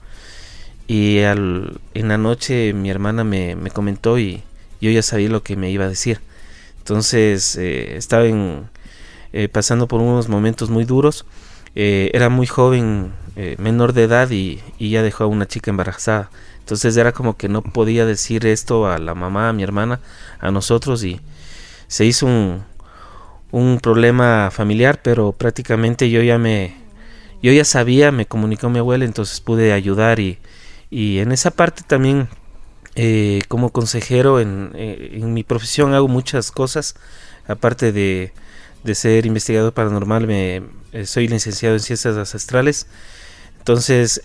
Y 0.91 1.19
al, 1.21 1.79
en 1.93 2.09
la 2.09 2.17
noche 2.17 2.73
mi 2.73 2.89
hermana 2.89 3.23
me, 3.23 3.55
comentó 3.73 4.19
y 4.19 4.43
yo 4.81 4.91
ya 4.91 5.01
sabía 5.01 5.29
lo 5.29 5.41
que 5.41 5.55
me 5.55 5.71
iba 5.71 5.85
a 5.85 5.87
decir. 5.87 6.19
Entonces 6.79 7.55
eh, 7.55 7.95
estaba 7.95 8.25
en, 8.25 8.69
eh, 9.31 9.47
pasando 9.47 9.87
por 9.87 10.01
unos 10.01 10.27
momentos 10.27 10.69
muy 10.69 10.83
duros. 10.83 11.25
Eh, 11.75 12.11
era 12.13 12.27
muy 12.27 12.45
joven, 12.45 13.13
menor 13.57 13.93
de 13.93 14.03
edad 14.03 14.29
y, 14.31 14.61
ya 14.79 15.01
dejó 15.01 15.23
a 15.23 15.27
una 15.27 15.47
chica 15.47 15.71
embarazada. 15.71 16.29
Entonces 16.61 16.95
era 16.95 17.11
como 17.11 17.35
que 17.35 17.49
no 17.49 17.61
podía 17.61 18.05
decir 18.05 18.45
esto 18.45 18.87
a 18.87 18.97
la 18.97 19.13
mamá, 19.13 19.49
a 19.49 19.53
mi 19.53 19.63
hermana, 19.63 19.99
a 20.39 20.51
nosotros 20.51 21.03
y 21.03 21.19
se 21.87 22.05
hizo 22.05 22.25
un, 22.25 22.63
un 23.51 23.79
problema 23.81 24.49
familiar, 24.51 25.01
pero 25.03 25.33
prácticamente 25.33 26.09
yo 26.09 26.21
ya 26.21 26.37
me, 26.37 26.75
yo 27.43 27.51
ya 27.51 27.65
sabía, 27.65 28.11
me 28.11 28.25
comunicó 28.25 28.69
mi 28.69 28.79
abuela, 28.79 29.05
entonces 29.05 29.41
pude 29.41 29.73
ayudar 29.73 30.19
y, 30.19 30.39
y 30.89 31.19
en 31.19 31.31
esa 31.31 31.51
parte 31.51 31.83
también, 31.85 32.29
eh, 32.95 33.41
como 33.47 33.71
consejero 33.71 34.39
en, 34.39 34.71
eh, 34.75 35.11
en, 35.13 35.33
mi 35.33 35.43
profesión 35.43 35.93
hago 35.93 36.07
muchas 36.07 36.51
cosas, 36.51 36.95
aparte 37.47 37.91
de, 37.91 38.31
de 38.83 38.95
ser 38.95 39.25
investigador 39.25 39.73
paranormal, 39.73 40.27
me, 40.27 40.61
eh, 40.93 41.05
soy 41.05 41.27
licenciado 41.27 41.75
en 41.75 41.81
ciencias 41.81 42.15
ancestrales. 42.17 42.87
Entonces, 43.61 44.19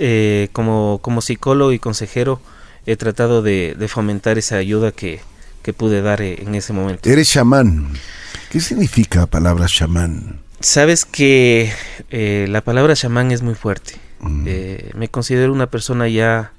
como, 0.53 0.99
como 1.03 1.21
psicólogo 1.21 1.73
y 1.73 1.79
consejero, 1.79 2.41
he 2.87 2.97
tratado 2.97 3.43
de, 3.43 3.77
de 3.79 3.89
fomentar 3.89 4.39
esa 4.39 4.57
ayuda 4.57 4.93
que, 4.93 5.21
que 5.63 5.73
pude 5.73 6.01
dar 6.01 6.23
en 6.23 6.55
ese 6.55 6.73
momento. 6.73 7.09
Eres 7.09 7.31
chamán. 7.31 7.93
¿Qué 8.51 8.61
significa 8.61 9.21
la 9.21 9.27
palabra 9.27 9.67
chamán? 9.67 10.41
Sabes 10.61 11.05
que 11.05 11.71
la 12.49 12.63
palabra 12.63 12.95
chamán 12.95 13.31
es 13.31 13.43
muy 13.43 13.55
fuerte. 13.55 14.01
Mm. 14.21 14.49
me 14.95 15.09
considero 15.09 15.53
una 15.53 15.67
persona 15.67 16.09
ya 16.09 16.53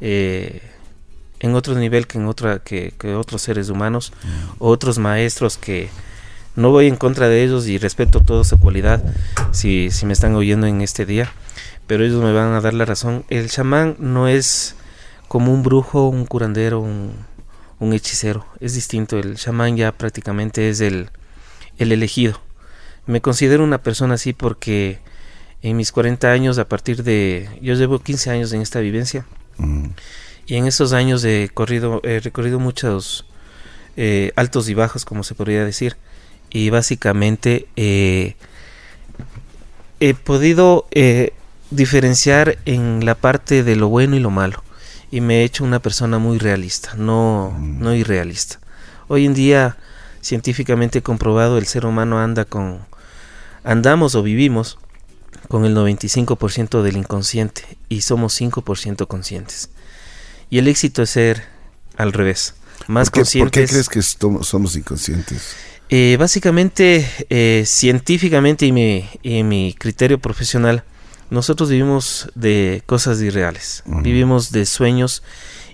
eh, 0.00 0.62
en 1.40 1.54
otro 1.54 1.74
nivel 1.74 2.06
que 2.06 2.16
en 2.18 2.26
otra 2.26 2.60
que, 2.60 2.94
otros 3.14 3.42
seres 3.42 3.68
humanos 3.68 4.12
mm. 4.22 4.54
otros 4.58 4.98
maestros 4.98 5.58
que 5.58 5.90
no 6.56 6.70
voy 6.70 6.86
en 6.86 6.96
contra 6.96 7.28
de 7.28 7.44
ellos 7.44 7.68
y 7.68 7.76
respeto 7.76 8.20
toda 8.20 8.42
su 8.44 8.58
cualidad 8.58 9.02
si, 9.52 9.90
si 9.90 10.06
me 10.06 10.14
están 10.14 10.34
oyendo 10.34 10.66
en 10.66 10.80
este 10.80 11.04
día 11.04 11.30
pero 11.86 12.04
ellos 12.04 12.22
me 12.22 12.32
van 12.32 12.52
a 12.52 12.60
dar 12.60 12.74
la 12.74 12.84
razón. 12.84 13.24
El 13.28 13.50
chamán 13.50 13.96
no 13.98 14.28
es 14.28 14.76
como 15.28 15.52
un 15.52 15.62
brujo 15.62 16.08
un 16.08 16.26
curandero 16.26 16.80
un, 16.80 17.12
un 17.78 17.92
hechicero. 17.92 18.46
Es 18.60 18.74
distinto. 18.74 19.18
El 19.18 19.36
chamán 19.36 19.76
ya 19.76 19.92
prácticamente 19.92 20.68
es 20.68 20.80
el, 20.80 21.10
el 21.78 21.92
elegido. 21.92 22.40
Me 23.06 23.20
considero 23.20 23.64
una 23.64 23.82
persona 23.82 24.14
así 24.14 24.32
porque 24.32 24.98
en 25.62 25.76
mis 25.76 25.92
40 25.92 26.30
años 26.30 26.58
a 26.58 26.68
partir 26.68 27.02
de 27.02 27.48
yo 27.60 27.74
llevo 27.74 27.98
15 27.98 28.30
años 28.30 28.52
en 28.52 28.60
esta 28.60 28.80
vivencia. 28.80 29.26
Y 30.46 30.56
en 30.56 30.66
esos 30.66 30.92
años 30.92 31.24
he, 31.24 31.48
corrido, 31.52 32.00
he 32.04 32.20
recorrido 32.20 32.58
muchos 32.58 33.24
eh, 33.96 34.32
altos 34.36 34.68
y 34.68 34.74
bajos, 34.74 35.04
como 35.04 35.22
se 35.22 35.34
podría 35.34 35.64
decir. 35.64 35.96
Y 36.50 36.70
básicamente 36.70 37.66
eh, 37.76 38.36
he 40.00 40.14
podido 40.14 40.86
eh, 40.90 41.32
diferenciar 41.74 42.58
en 42.64 43.04
la 43.04 43.14
parte 43.14 43.62
de 43.62 43.76
lo 43.76 43.88
bueno 43.88 44.16
y 44.16 44.20
lo 44.20 44.30
malo. 44.30 44.62
Y 45.10 45.20
me 45.20 45.40
he 45.40 45.44
hecho 45.44 45.64
una 45.64 45.80
persona 45.80 46.18
muy 46.18 46.38
realista, 46.38 46.94
no, 46.96 47.54
mm. 47.56 47.80
no 47.80 47.94
irrealista. 47.94 48.58
Hoy 49.08 49.26
en 49.26 49.34
día, 49.34 49.76
científicamente 50.20 51.02
comprobado, 51.02 51.58
el 51.58 51.66
ser 51.66 51.86
humano 51.86 52.18
anda 52.18 52.44
con... 52.44 52.80
Andamos 53.62 54.14
o 54.14 54.22
vivimos 54.22 54.78
con 55.48 55.64
el 55.64 55.74
95% 55.74 56.82
del 56.82 56.96
inconsciente 56.96 57.62
y 57.88 58.02
somos 58.02 58.38
5% 58.40 59.06
conscientes. 59.06 59.70
Y 60.50 60.58
el 60.58 60.68
éxito 60.68 61.02
es 61.02 61.10
ser 61.10 61.44
al 61.96 62.12
revés, 62.12 62.54
más 62.86 63.10
conscientes. 63.10 63.50
¿Por 63.50 63.68
qué 63.68 63.72
crees 63.72 63.88
que 63.88 64.02
somos 64.02 64.76
inconscientes? 64.76 65.54
Eh, 65.90 66.16
básicamente, 66.18 67.08
eh, 67.30 67.64
científicamente 67.66 68.66
y 68.66 68.72
mi, 68.72 69.08
mi 69.22 69.74
criterio 69.78 70.18
profesional, 70.18 70.84
nosotros 71.30 71.70
vivimos 71.70 72.30
de 72.34 72.82
cosas 72.86 73.20
irreales, 73.20 73.82
vivimos 73.86 74.52
de 74.52 74.66
sueños 74.66 75.22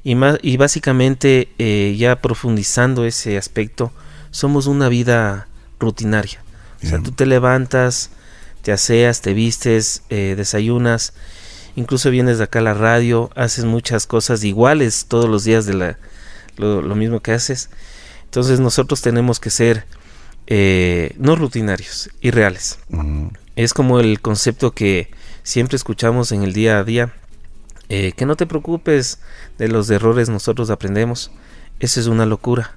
y, 0.02 0.14
más, 0.14 0.38
y 0.42 0.56
básicamente 0.56 1.48
eh, 1.58 1.94
ya 1.98 2.16
profundizando 2.16 3.04
ese 3.04 3.36
aspecto, 3.36 3.92
somos 4.30 4.66
una 4.66 4.88
vida 4.88 5.48
rutinaria. 5.78 6.42
O 6.82 6.86
sea, 6.86 7.02
tú 7.02 7.10
te 7.12 7.26
levantas, 7.26 8.10
te 8.62 8.72
aseas, 8.72 9.20
te 9.20 9.34
vistes, 9.34 10.02
eh, 10.08 10.34
desayunas, 10.36 11.12
incluso 11.76 12.10
vienes 12.10 12.38
de 12.38 12.44
acá 12.44 12.60
a 12.60 12.62
la 12.62 12.74
radio, 12.74 13.30
haces 13.34 13.66
muchas 13.66 14.06
cosas 14.06 14.44
iguales 14.44 15.06
todos 15.08 15.28
los 15.28 15.44
días 15.44 15.66
de 15.66 15.74
la, 15.74 15.98
lo, 16.56 16.94
mismo 16.94 17.20
que 17.20 17.32
haces. 17.32 17.68
Entonces 18.24 18.60
nosotros 18.60 19.02
tenemos 19.02 19.40
que 19.40 19.50
ser 19.50 19.84
eh, 20.46 21.14
no 21.18 21.36
rutinarios, 21.36 22.10
irreales. 22.20 22.78
Es 23.56 23.74
como 23.74 24.00
el 24.00 24.20
concepto 24.20 24.72
que 24.72 25.10
siempre 25.50 25.76
escuchamos 25.76 26.32
en 26.32 26.42
el 26.42 26.52
día 26.52 26.78
a 26.78 26.84
día, 26.84 27.12
eh, 27.88 28.12
que 28.12 28.24
no 28.24 28.36
te 28.36 28.46
preocupes 28.46 29.18
de 29.58 29.68
los 29.68 29.90
errores, 29.90 30.28
nosotros 30.28 30.70
aprendemos. 30.70 31.32
Eso 31.80 31.98
es 31.98 32.06
una 32.06 32.24
locura, 32.24 32.76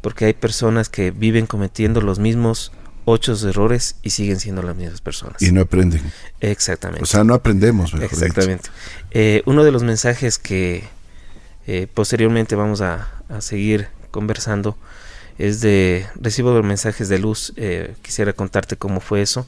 porque 0.00 0.24
hay 0.24 0.32
personas 0.32 0.88
que 0.88 1.10
viven 1.10 1.46
cometiendo 1.46 2.00
los 2.00 2.18
mismos 2.18 2.72
ocho 3.04 3.34
errores 3.48 3.96
y 4.02 4.10
siguen 4.10 4.40
siendo 4.40 4.62
las 4.62 4.76
mismas 4.76 5.00
personas. 5.00 5.42
Y 5.42 5.52
no 5.52 5.60
aprenden. 5.60 6.00
Exactamente. 6.40 7.02
O 7.02 7.06
sea, 7.06 7.24
no 7.24 7.34
aprendemos. 7.34 7.92
Exactamente. 7.94 8.70
Eh, 9.10 9.42
uno 9.46 9.64
de 9.64 9.72
los 9.72 9.82
mensajes 9.82 10.38
que 10.38 10.84
eh, 11.66 11.86
posteriormente 11.92 12.56
vamos 12.56 12.80
a, 12.80 13.08
seguir 13.40 13.88
conversando 14.10 14.76
es 15.38 15.60
de, 15.60 16.06
recibo 16.16 16.60
mensajes 16.64 17.08
de 17.08 17.18
luz, 17.20 17.52
eh, 17.56 17.94
quisiera 18.02 18.32
contarte 18.32 18.76
cómo 18.76 19.00
fue 19.00 19.22
eso, 19.22 19.46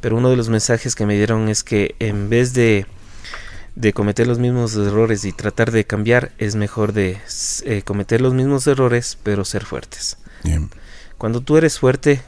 pero 0.00 0.16
uno 0.16 0.30
de 0.30 0.36
los 0.36 0.48
mensajes 0.48 0.94
que 0.94 1.06
me 1.06 1.16
dieron 1.16 1.48
es 1.48 1.64
que 1.64 1.94
en 1.98 2.28
vez 2.28 2.54
de, 2.54 2.86
de 3.74 3.92
cometer 3.92 4.26
los 4.26 4.38
mismos 4.38 4.74
errores 4.76 5.24
y 5.24 5.32
tratar 5.32 5.70
de 5.70 5.84
cambiar, 5.84 6.32
es 6.38 6.54
mejor 6.54 6.92
de 6.92 7.20
cometer 7.84 8.20
los 8.20 8.34
mismos 8.34 8.66
errores, 8.66 9.18
pero 9.22 9.44
ser 9.44 9.64
fuertes. 9.64 10.18
Cuando 11.18 11.40
tú 11.40 11.56
eres 11.56 11.78
fuerte, 11.78 12.22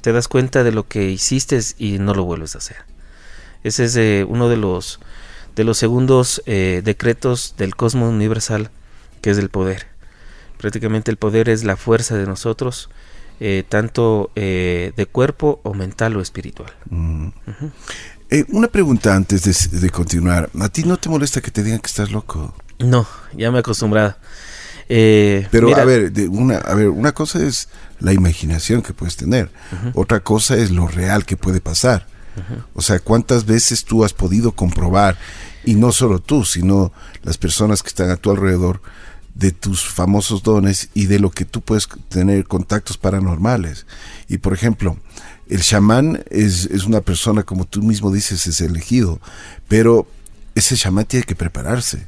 te 0.00 0.12
das 0.12 0.28
cuenta 0.28 0.64
de 0.64 0.72
lo 0.72 0.86
que 0.86 1.10
hiciste 1.10 1.60
y 1.78 1.98
no 1.98 2.14
lo 2.14 2.24
vuelves 2.24 2.54
a 2.54 2.58
hacer. 2.58 2.76
Ese 3.62 3.84
es 3.84 3.96
eh, 3.96 4.26
uno 4.28 4.48
de 4.48 4.58
los 4.58 5.00
de 5.56 5.64
los 5.64 5.78
segundos 5.78 6.42
eh, 6.46 6.82
decretos 6.84 7.54
del 7.56 7.76
cosmos 7.76 8.10
universal, 8.10 8.70
que 9.22 9.30
es 9.30 9.38
el 9.38 9.48
poder. 9.48 9.86
Prácticamente 10.58 11.10
el 11.10 11.16
poder 11.16 11.48
es 11.48 11.64
la 11.64 11.76
fuerza 11.76 12.16
de 12.16 12.26
nosotros, 12.26 12.90
eh, 13.40 13.64
tanto 13.68 14.30
eh, 14.36 14.92
de 14.96 15.06
cuerpo 15.06 15.60
o 15.62 15.74
mental 15.74 16.16
o 16.16 16.20
espiritual. 16.20 16.72
Mm. 16.90 17.28
una 18.48 18.68
pregunta 18.68 19.14
antes 19.14 19.42
de, 19.42 19.78
de, 19.78 19.90
continuar. 19.90 20.50
¿A 20.60 20.68
ti 20.68 20.84
no 20.84 20.96
te 20.96 21.08
molesta 21.08 21.40
que 21.40 21.50
te 21.50 21.62
digan 21.62 21.80
que 21.80 21.88
estás 21.88 22.10
loco? 22.10 22.54
No, 22.78 23.06
ya 23.36 23.50
me 23.50 23.58
he 23.58 23.60
acostumbrado. 23.60 24.16
Pero 24.86 25.74
a 25.74 25.84
ver, 25.84 26.12
de 26.12 26.28
una, 26.28 26.58
a 26.58 26.74
ver, 26.74 26.88
una 26.88 27.12
cosa 27.12 27.42
es 27.42 27.68
la 28.00 28.12
imaginación 28.12 28.82
que 28.82 28.92
puedes 28.92 29.16
tener, 29.16 29.50
otra 29.94 30.20
cosa 30.20 30.56
es 30.56 30.70
lo 30.70 30.88
real 30.88 31.24
que 31.24 31.36
puede 31.36 31.60
pasar. 31.60 32.06
O 32.74 32.82
sea, 32.82 32.98
¿cuántas 32.98 33.46
veces 33.46 33.84
tú 33.84 34.04
has 34.04 34.12
podido 34.12 34.52
comprobar, 34.52 35.16
y 35.64 35.74
no 35.74 35.92
solo 35.92 36.18
tú, 36.18 36.44
sino 36.44 36.92
las 37.22 37.38
personas 37.38 37.82
que 37.82 37.88
están 37.88 38.10
a 38.10 38.16
tu 38.16 38.30
alrededor, 38.30 38.80
de 39.34 39.50
tus 39.50 39.84
famosos 39.84 40.42
dones 40.42 40.90
y 40.94 41.06
de 41.06 41.18
lo 41.18 41.30
que 41.30 41.44
tú 41.44 41.60
puedes 41.60 41.88
tener 42.08 42.44
contactos 42.44 42.96
paranormales? 42.96 43.86
Y 44.28 44.38
por 44.38 44.52
ejemplo, 44.52 44.96
el 45.48 45.62
chamán 45.62 46.24
es, 46.30 46.66
es 46.66 46.84
una 46.84 47.00
persona, 47.00 47.42
como 47.42 47.64
tú 47.64 47.82
mismo 47.82 48.10
dices, 48.12 48.46
es 48.46 48.60
elegido, 48.60 49.20
pero 49.68 50.06
ese 50.54 50.76
chamán 50.76 51.06
tiene 51.06 51.24
que 51.24 51.34
prepararse 51.34 52.06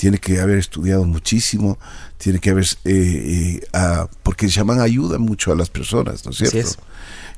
tiene 0.00 0.16
que 0.16 0.40
haber 0.40 0.56
estudiado 0.56 1.04
muchísimo, 1.04 1.78
tiene 2.16 2.38
que 2.38 2.48
haber, 2.48 2.64
eh, 2.86 3.60
eh, 3.70 4.06
porque 4.22 4.46
el 4.46 4.52
chamán 4.52 4.80
ayuda 4.80 5.18
mucho 5.18 5.52
a 5.52 5.54
las 5.54 5.68
personas, 5.68 6.24
¿no 6.24 6.30
es 6.30 6.38
cierto? 6.38 6.82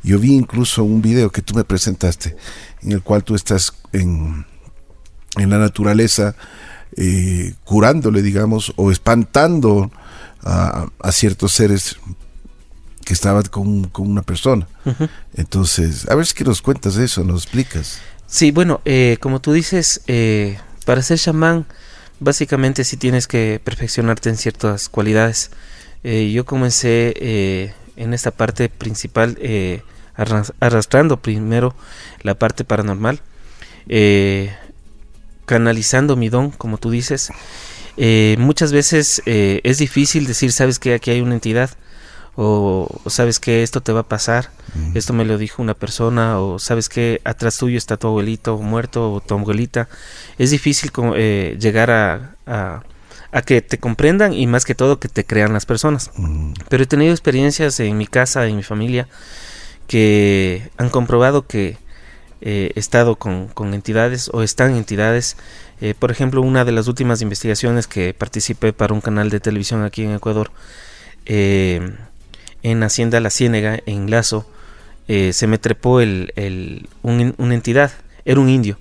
Yo 0.05 0.21
vi 0.21 0.35
incluso 0.35 0.85
un 0.85 1.03
video 1.03 1.33
que 1.33 1.43
tú 1.43 1.57
me 1.57 1.65
presentaste, 1.65 2.37
en 2.83 2.93
el 2.93 3.03
cual 3.03 3.25
tú 3.25 3.35
estás 3.35 3.73
en, 3.93 4.47
en 5.39 5.51
la 5.51 5.59
naturaleza, 5.59 6.37
eh, 6.97 7.55
curándole, 7.65 8.23
digamos, 8.23 8.73
o 8.77 8.91
espantando 8.91 9.91
a, 10.43 10.89
ciertos 11.13 11.53
seres 11.53 11.97
que 13.05 13.15
estaban 13.15 13.45
con, 13.45 13.91
una 13.97 14.23
persona. 14.23 14.67
Entonces, 15.35 16.09
a 16.09 16.15
ver 16.15 16.27
si 16.27 16.35
que 16.35 16.45
nos 16.45 16.63
cuentas 16.63 16.97
eso, 16.97 17.25
nos 17.25 17.45
explicas. 17.45 18.01
Sí, 18.27 18.51
bueno, 18.51 18.81
como 19.21 19.41
tú 19.41 19.53
dices, 19.53 20.03
para 20.85 21.03
ser 21.03 21.19
chamán, 21.19 21.67
básicamente 22.23 22.85
sí 22.85 22.97
tienes 22.97 23.27
que 23.27 23.61
perfeccionarte 23.63 24.29
en 24.31 24.37
ciertas 24.37 24.89
cualidades. 24.89 25.51
Eh, 26.05 26.31
yo 26.33 26.45
comencé 26.45 27.15
eh, 27.17 27.75
en 27.97 28.15
esta 28.15 28.31
parte 28.31 28.69
principal 28.69 29.37
eh, 29.41 29.83
arrastrando 30.61 31.19
primero 31.19 31.75
la 32.23 32.35
parte 32.35 32.65
paranormal, 32.65 33.21
canalizando 35.47 36.17
mi 36.17 36.29
don, 36.29 36.51
como 36.51 36.79
tú 36.79 36.91
dices. 36.91 37.31
muchas 38.39 38.73
veces 38.73 39.23
es 39.27 39.79
difícil 39.79 40.27
decir, 40.27 40.53
sabes 40.53 40.79
que 40.79 40.95
aquí 40.95 41.11
hay 41.11 41.21
una 41.21 41.35
entidad, 41.35 41.71
o, 42.35 42.89
sabes 43.07 43.39
que 43.39 43.63
esto 43.63 43.83
te 43.83 43.93
va 43.93 44.01
a 44.01 44.09
pasar, 44.09 44.51
esto 44.95 45.13
me 45.13 45.25
lo 45.25 45.37
dijo 45.37 45.61
una 45.61 45.75
persona, 45.75 46.41
o 46.41 46.59
sabes 46.59 46.89
que 46.89 47.21
atrás 47.25 47.59
tuyo 47.59 47.77
está 47.77 47.99
tu 47.99 48.07
abuelito 48.07 48.57
muerto 48.57 49.13
o 49.13 49.21
tu 49.21 49.35
abuelita. 49.35 49.89
Es 50.39 50.51
difícil 50.51 50.91
eh, 51.17 51.59
llegar 51.61 51.91
a, 51.91 52.37
a, 52.47 53.43
que 53.43 53.61
te 53.61 53.79
comprendan 53.79 54.33
y 54.33 54.47
más 54.47 54.65
que 54.65 54.75
todo 54.75 54.99
que 54.99 55.09
te 55.09 55.25
crean 55.25 55.53
las 55.53 55.67
personas. 55.67 56.11
Pero 56.69 56.83
he 56.83 56.87
tenido 56.87 57.13
experiencias 57.13 57.79
en 57.81 57.99
mi 57.99 58.07
casa, 58.07 58.47
en 58.47 58.57
mi 58.57 58.63
familia, 58.63 59.09
que 59.87 60.71
han 60.79 60.89
comprobado 60.89 61.47
que 61.47 61.77
eh, 62.45 62.73
estado 62.75 63.15
con, 63.17 63.47
con, 63.47 63.73
entidades 63.73 64.29
o 64.33 64.43
están 64.43 64.75
entidades. 64.75 65.37
Eh, 65.81 65.95
por 65.97 66.11
ejemplo, 66.11 66.43
una 66.43 66.65
de 66.65 66.73
las 66.73 66.89
últimas 66.89 67.23
investigaciones 67.23 67.87
que 67.87 68.15
participé 68.15 68.73
para 68.73 68.93
un 68.95 69.01
canal 69.01 69.31
de 69.31 69.39
televisión 69.39 69.85
aquí 69.85 70.03
en 70.03 70.13
Ecuador, 70.13 70.51
en 71.25 72.83
Hacienda 72.83 73.21
La 73.21 73.31
Ciénega, 73.31 73.79
en 73.87 74.11
Lazo, 74.11 74.45
eh, 75.07 75.33
se 75.33 75.47
me 75.47 75.59
trepó 75.59 76.01
el, 76.01 76.89
una 77.03 77.55
entidad, 77.55 77.93
era 78.25 78.41
un 78.41 78.49
indio. 78.49 78.79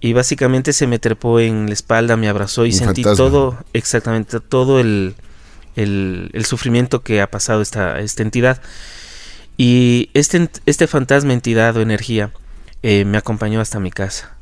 Y 0.00 0.14
básicamente 0.14 0.72
se 0.72 0.86
me 0.86 0.98
trepó 0.98 1.40
en 1.40 1.66
la 1.66 1.72
espalda, 1.74 2.16
me 2.16 2.28
abrazó 2.28 2.64
y 2.64 2.72
sentí 2.72 3.02
todo, 3.02 3.58
exactamente, 3.74 4.40
todo 4.40 4.80
el, 4.80 5.16
el, 5.74 6.44
sufrimiento 6.46 7.02
que 7.02 7.20
ha 7.20 7.30
pasado 7.30 7.60
esta, 7.60 8.00
esta 8.00 8.22
entidad. 8.22 8.62
Y 9.58 10.10
este, 10.14 10.48
este 10.64 10.86
fantasma, 10.86 11.34
entidad 11.34 11.76
o 11.76 11.82
energía 11.82 12.30
eh, 12.82 13.04
me 13.04 13.18
acompañó 13.18 13.60
hasta 13.60 13.80
mi 13.80 13.90
casa. 13.90 14.36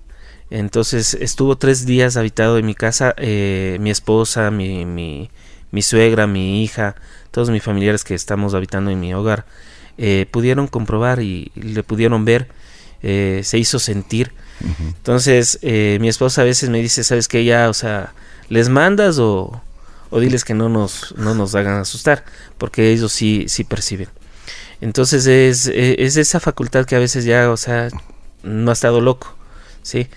Entonces 0.50 1.14
estuvo 1.14 1.56
tres 1.56 1.86
días 1.86 2.16
habitado 2.16 2.58
en 2.58 2.66
mi 2.66 2.74
casa, 2.74 3.14
eh, 3.16 3.78
mi 3.80 3.90
esposa, 3.90 4.50
mi, 4.50 4.84
mi, 4.84 5.30
mi 5.70 5.82
suegra, 5.82 6.26
mi 6.26 6.62
hija, 6.62 6.96
todos 7.30 7.50
mis 7.50 7.62
familiares 7.62 8.04
que 8.04 8.14
estamos 8.14 8.54
habitando 8.54 8.90
en 8.90 9.00
mi 9.00 9.14
hogar, 9.14 9.46
eh, 9.96 10.26
pudieron 10.30 10.68
comprobar 10.68 11.20
y, 11.20 11.50
le 11.54 11.82
pudieron 11.82 12.24
ver, 12.24 12.48
eh, 13.02 13.40
se 13.42 13.58
hizo 13.58 13.78
sentir. 13.78 14.32
Entonces, 14.78 15.58
mi 15.62 16.08
esposa 16.08 16.42
a 16.42 16.44
veces 16.44 16.70
me 16.70 16.80
dice, 16.80 17.02
¿sabes 17.02 17.26
qué? 17.26 17.44
Ya, 17.44 17.68
o 17.68 17.74
sea, 17.74 18.14
¿les 18.48 18.68
mandas 18.68 19.18
o, 19.18 19.60
o 20.10 20.20
diles 20.20 20.44
que 20.44 20.54
no 20.54 20.68
nos, 20.68 21.12
no 21.18 21.34
nos 21.34 21.56
hagan 21.56 21.80
asustar? 21.80 22.24
Porque 22.56 22.92
ellos 22.92 23.12
sí, 23.12 23.46
sí 23.48 23.64
perciben. 23.64 24.08
Entonces 24.80 25.26
es, 25.26 25.66
es 25.66 26.16
esa 26.16 26.38
facultad 26.38 26.86
que 26.86 26.94
a 26.94 27.00
veces 27.00 27.24
ya, 27.24 27.50
o 27.50 27.56
sea, 27.56 27.88
no 28.44 28.70
ha 28.70 28.74
estado 28.74 29.00
loco, 29.00 29.35
¿sí? 29.83 30.09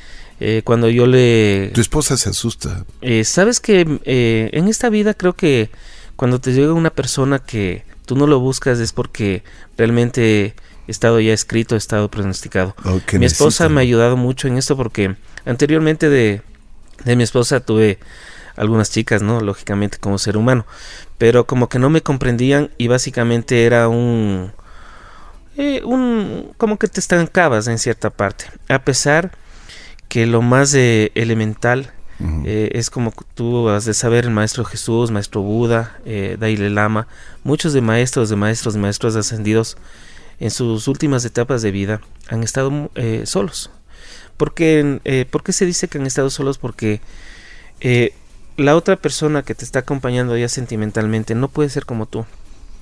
cuando 0.65 0.87
yo 0.87 1.07
le... 1.07 1.71
Tu 1.73 1.81
esposa 1.81 2.15
se 2.15 2.29
asusta. 2.29 2.85
Sabes 3.23 3.59
que 3.59 3.99
en 4.05 4.67
esta 4.67 4.89
vida 4.89 5.15
creo 5.15 5.33
que 5.33 5.71
cuando 6.15 6.39
te 6.39 6.53
llega 6.53 6.73
una 6.73 6.91
persona 6.91 7.39
que 7.39 7.85
tú 8.05 8.15
no 8.15 8.27
lo 8.27 8.39
buscas 8.39 8.79
es 8.79 8.93
porque 8.93 9.43
realmente 9.77 10.55
he 10.87 10.91
estado 10.91 11.19
ya 11.19 11.33
escrito, 11.33 11.75
he 11.75 11.77
estado 11.77 12.09
pronosticado. 12.09 12.75
Oh, 12.85 12.99
mi 13.13 13.25
esposa 13.25 13.67
me 13.69 13.81
ha 13.81 13.83
ayudado 13.83 14.15
mucho 14.15 14.47
en 14.47 14.57
esto 14.57 14.77
porque 14.77 15.15
anteriormente 15.45 16.09
de, 16.09 16.41
de 17.03 17.15
mi 17.15 17.23
esposa 17.23 17.59
tuve 17.59 17.99
algunas 18.55 18.89
chicas, 18.89 19.21
¿no? 19.21 19.41
Lógicamente 19.41 19.97
como 19.99 20.17
ser 20.17 20.37
humano, 20.37 20.65
pero 21.17 21.45
como 21.45 21.69
que 21.69 21.79
no 21.79 21.89
me 21.89 22.01
comprendían 22.01 22.71
y 22.77 22.87
básicamente 22.87 23.65
era 23.65 23.87
un... 23.87 24.51
Eh, 25.57 25.81
un 25.83 26.53
como 26.57 26.77
que 26.77 26.87
te 26.87 26.99
estancabas 26.99 27.67
en 27.67 27.79
cierta 27.79 28.09
parte, 28.11 28.45
a 28.69 28.79
pesar 28.83 29.31
que 30.07 30.25
lo 30.25 30.41
más 30.41 30.73
eh, 30.75 31.11
elemental 31.15 31.91
eh, 32.45 32.71
es 32.73 32.89
como 32.89 33.13
tú 33.35 33.69
has 33.69 33.85
de 33.85 33.93
saber 33.93 34.25
el 34.25 34.31
maestro 34.31 34.65
Jesús, 34.65 35.11
maestro 35.11 35.41
Buda, 35.41 35.99
eh, 36.05 36.35
Dalai 36.39 36.69
Lama, 36.69 37.07
muchos 37.43 37.73
de 37.73 37.81
maestros, 37.81 38.29
de 38.29 38.35
maestros, 38.35 38.73
de 38.73 38.79
maestros 38.79 39.15
ascendidos 39.15 39.77
en 40.39 40.49
sus 40.49 40.87
últimas 40.87 41.25
etapas 41.25 41.61
de 41.61 41.71
vida 41.71 42.01
han 42.27 42.43
estado 42.43 42.89
eh, 42.95 43.23
solos. 43.25 43.69
Porque, 44.35 44.99
eh, 45.03 45.25
¿Por 45.29 45.43
qué 45.43 45.53
se 45.53 45.65
dice 45.65 45.87
que 45.87 45.99
han 45.99 46.07
estado 46.07 46.29
solos? 46.29 46.57
Porque 46.57 47.01
la 48.57 48.75
otra 48.75 48.95
persona 48.95 49.43
que 49.43 49.53
te 49.53 49.63
está 49.63 49.79
acompañando 49.79 50.35
ya 50.35 50.49
sentimentalmente 50.49 51.35
no 51.35 51.47
puede 51.47 51.69
ser 51.69 51.85
como 51.85 52.07
tú 52.07 52.25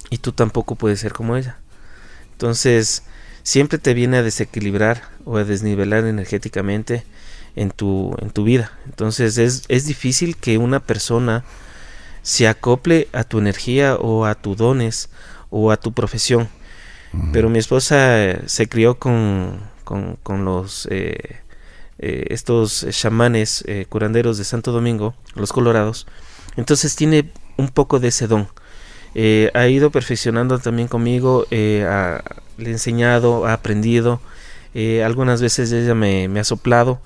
y 0.10 0.20
tú 0.20 0.32
tampoco 0.32 0.76
puedes 0.76 1.02
ser 1.02 1.12
como 1.12 1.36
ella. 1.36 1.58
Entonces, 2.36 3.04
siempre 3.44 3.78
te 3.78 3.94
viene 3.94 4.18
a 4.18 4.24
desequilibrar 4.24 5.04
o 5.24 5.38
a 5.38 5.46
desnivelar 5.46 6.04
energéticamente 6.04 7.06
en 7.56 7.72
tu, 7.72 8.14
en 8.20 8.30
tu 8.30 8.44
vida. 8.44 8.78
Entonces 8.86 9.38
es, 9.38 9.64
es 9.70 9.86
difícil 9.86 10.36
que 10.36 10.58
una 10.58 10.82
persona 10.82 11.46
se 12.24 12.50
acople 12.50 13.08
a 13.14 13.24
tu 13.24 13.40
energía 13.40 13.96
o 13.96 14.26
a 14.26 14.36
tus 14.36 14.58
dones 14.58 15.10
o 15.50 15.72
a 15.72 15.78
tu 15.78 15.94
profesión. 15.94 16.50
Pero 17.32 17.50
mi 17.50 17.60
esposa 17.60 18.22
eh, 18.22 18.42
se 18.46 18.68
crió 18.68 19.00
con, 19.00 19.62
con, 19.86 20.18
con 20.18 20.44
los 20.44 20.86
eh, 20.92 21.38
eh, 21.98 22.26
estos 22.30 22.86
chamanes 22.90 23.64
curanderos 23.88 24.38
de 24.38 24.44
Santo 24.44 24.74
Domingo, 24.74 25.16
los 25.34 25.54
colorados. 25.54 26.08
Entonces 26.58 26.98
tiene 26.98 27.32
un 27.56 27.70
poco 27.70 28.02
de 28.02 28.10
ese 28.10 28.28
don. 28.28 28.50
Ha 29.16 29.68
ido 29.68 29.92
perfeccionando 29.92 30.60
también 30.60 30.88
conmigo, 30.88 31.46
le 31.50 32.22
he 32.58 32.72
enseñado, 32.72 33.46
ha 33.46 33.54
aprendido. 33.54 34.20
algunas 35.04 35.42
veces 35.42 35.72
ella 35.72 35.96
me, 35.96 36.28
me 36.28 36.40
ha 36.40 36.44
soplado 36.44 37.00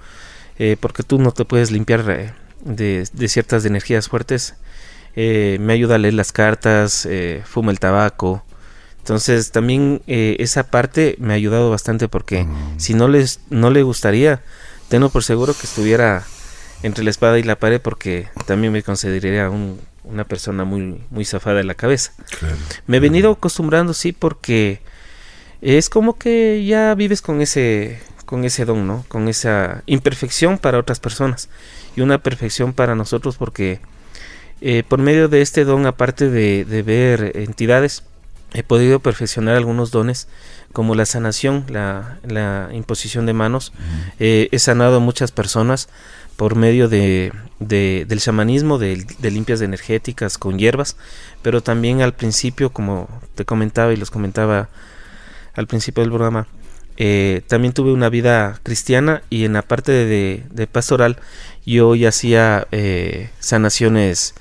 eh, 0.60 0.76
porque 0.78 1.04
tú 1.04 1.20
no 1.20 1.32
te 1.32 1.46
puedes 1.46 1.72
limpiar 1.72 2.04
eh, 2.10 2.34
de, 2.62 3.28
ciertas 3.30 3.64
energías 3.66 4.10
fuertes. 4.10 4.56
Eh, 5.16 5.58
me 5.62 5.74
ayuda 5.74 5.96
a 5.96 5.98
leer 5.98 6.14
las 6.14 6.34
cartas, 6.34 7.08
fuma 7.46 7.72
el 7.72 7.80
tabaco. 7.80 8.44
Entonces 9.00 9.52
también 9.52 10.04
esa 10.06 10.70
parte 10.70 11.16
me 11.20 11.34
ha 11.34 11.36
ayudado 11.38 11.72
bastante 11.72 12.08
porque 12.08 12.44
mm. 12.44 12.74
si 12.78 12.94
no 12.94 13.08
les 13.08 13.40
no 13.50 13.72
le 13.72 13.82
gustaría, 13.82 14.42
tengo 14.90 15.10
por 15.10 15.24
seguro 15.24 15.54
que 15.54 15.66
estuviera 15.66 16.26
entre 16.84 17.04
la 17.04 17.10
espada 17.10 17.40
y 17.40 17.44
la 17.44 17.58
pared 17.58 17.82
porque 17.82 18.28
también 18.46 18.72
me 18.72 18.84
consideraría 18.84 19.50
una 20.12 20.24
persona 20.24 20.64
muy 20.64 21.02
muy 21.10 21.26
zafada 21.26 21.58
de 21.58 21.64
la 21.64 21.76
cabeza. 21.76 22.14
Me 22.88 22.98
he 22.98 23.00
venido 23.00 23.32
acostumbrando 23.32 23.94
sí 23.94 24.12
porque 24.12 24.82
es 25.62 25.90
como 25.90 26.18
que 26.18 26.66
ya 26.66 26.96
vives 26.96 27.22
con 27.22 27.42
ese 27.42 28.02
con 28.26 28.46
ese 28.46 28.66
don, 28.66 28.86
¿no? 28.86 29.06
Con 29.08 29.28
esa 29.28 29.84
imperfección 29.86 30.58
para 30.58 30.78
otras 30.78 31.00
personas 31.00 31.50
y 31.96 32.02
una 32.02 32.22
perfección 32.22 32.74
para 32.74 32.96
nosotros 32.96 33.38
porque 33.38 33.80
eh, 34.62 34.84
por 34.88 35.00
medio 35.00 35.30
de 35.30 35.42
este 35.42 35.64
don, 35.64 35.86
aparte 35.86 36.30
de, 36.30 36.84
ver 36.84 37.32
entidades, 37.36 38.04
he 38.54 38.64
podido 38.64 39.00
perfeccionar 39.00 39.56
algunos 39.56 39.92
dones 39.92 40.28
como 40.74 40.96
la 40.96 41.06
sanación, 41.06 41.66
la, 41.70 42.70
imposición 42.74 43.26
de 43.26 43.34
manos. 43.34 43.74
Eh, 44.20 44.50
he 44.52 44.60
sanado 44.60 44.98
a 44.98 45.00
muchas 45.00 45.32
personas 45.32 45.88
por 46.40 46.56
medio 46.56 46.88
de, 46.88 47.34
del 47.60 48.20
chamanismo, 48.22 48.78
de, 48.78 49.06
limpias 49.24 49.60
energéticas 49.60 50.38
con 50.38 50.58
hierbas, 50.58 50.96
pero 51.42 51.62
también 51.62 52.02
al 52.02 52.14
principio, 52.14 52.72
como 52.72 53.10
te 53.36 53.44
comentaba 53.44 53.92
y 53.92 53.98
los 53.98 54.10
comentaba 54.10 54.70
al 55.54 55.68
principio 55.68 56.02
del 56.02 56.12
programa, 56.12 56.48
eh, 56.96 57.42
también 57.48 57.74
tuve 57.74 57.92
una 57.92 58.08
vida 58.08 58.58
cristiana 58.64 59.22
y 59.30 59.44
en 59.44 59.52
la 59.52 59.64
parte 59.64 59.92
de, 59.92 60.68
pastoral 60.72 61.18
yo 61.66 61.94
ya 61.94 62.08
hacía 62.08 62.68
eh, 62.72 63.32
sanaciones 63.40 64.34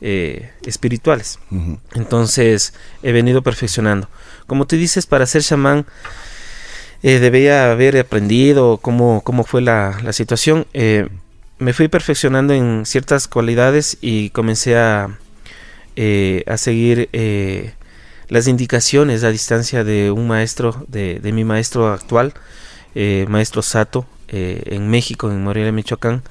eh, 0.00 0.52
espirituales. 0.64 1.40
Entonces 1.96 2.74
he 3.02 3.10
venido 3.10 3.42
perfeccionando. 3.42 4.08
Como 4.46 4.68
tú 4.68 4.76
dices, 4.76 5.04
para 5.04 5.26
ser 5.26 5.42
chamán 5.42 5.84
debía 7.02 7.72
haber 7.72 7.98
aprendido 7.98 8.76
cómo, 8.76 9.22
cómo 9.24 9.42
fue 9.42 9.62
la, 9.62 9.98
la 10.04 10.12
situación. 10.12 10.68
Me 11.60 11.72
fui 11.72 11.88
perfeccionando 11.88 12.52
en 12.52 12.84
ciertas 12.84 13.28
cualidades 13.28 13.96
y 14.00 14.30
comencé 14.30 14.76
a, 14.76 15.16
a 16.46 16.56
seguir 16.56 17.08
las 18.30 18.46
indicaciones 18.46 19.24
a 19.24 19.30
distancia 19.30 19.84
de 19.84 20.12
un 20.12 20.28
maestro, 20.28 20.86
de, 20.88 21.20
mi 21.34 21.44
maestro 21.44 21.92
actual, 21.92 22.32
eh, 22.94 23.26
maestro 23.28 23.60
Sato, 23.60 24.06
eh, 24.28 24.62
en 24.66 24.88
México, 24.88 25.30
en 25.30 25.42
Morelia, 25.42 25.72
Michoacán. 25.72 26.22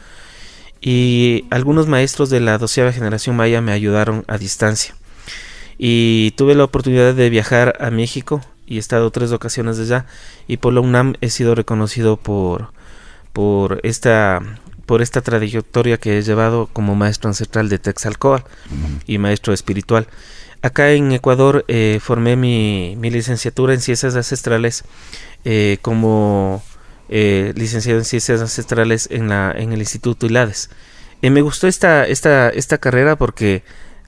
Y 0.81 1.45
algunos 1.49 1.87
maestros 1.87 2.29
de 2.29 2.39
la 2.39 2.57
doceava 2.57 2.93
generación 2.93 3.35
maya 3.35 3.59
me 3.59 3.73
ayudaron 3.73 4.23
a 4.27 4.37
distancia. 4.37 4.95
Y 5.77 6.31
tuve 6.31 6.55
la 6.55 6.63
oportunidad 6.63 7.13
de 7.13 7.29
viajar 7.29 7.75
a 7.81 7.91
México 7.91 8.41
y 8.65 8.77
he 8.77 8.79
estado 8.79 9.11
tres 9.11 9.33
ocasiones 9.33 9.77
allá. 9.77 10.05
Y 10.47 10.57
por 10.57 10.73
la 10.73 10.79
UNAM 10.79 11.15
he 11.19 11.29
sido 11.29 11.53
reconocido 11.53 12.15
por, 12.15 12.71
por 13.33 13.81
esta 13.83 14.41
por 14.89 15.03
esta 15.03 15.21
trayectoria 15.21 15.99
que 15.99 16.17
he 16.17 16.23
llevado 16.23 16.67
como 16.73 16.95
maestro 16.95 17.27
ancestral 17.29 17.69
de 17.69 17.77
Texalcoatl 17.77 18.49
y 19.05 19.19
maestro 19.19 19.53
espiritual. 19.53 20.07
Acá 20.63 20.89
en 20.93 21.11
Ecuador 21.11 21.63
eh, 21.67 21.99
formé 22.01 22.35
mi, 22.35 22.97
licenciatura 22.99 23.75
en 23.75 23.81
ciencias 23.81 24.15
ancestrales 24.15 24.83
eh, 25.45 25.77
como 25.83 26.63
eh, 27.07 27.53
licenciado 27.55 27.99
en 27.99 28.05
ciencias 28.05 28.41
ancestrales 28.41 29.07
en, 29.11 29.29
la, 29.29 29.53
en 29.55 29.73
el 29.73 29.79
Instituto 29.79 30.25
Hilades. 30.25 30.71
me 31.21 31.41
gustó 31.41 31.67
esta, 31.67 32.07
esta, 32.07 32.49
esta 32.49 32.79
carrera 32.79 33.15
porque 33.15 33.61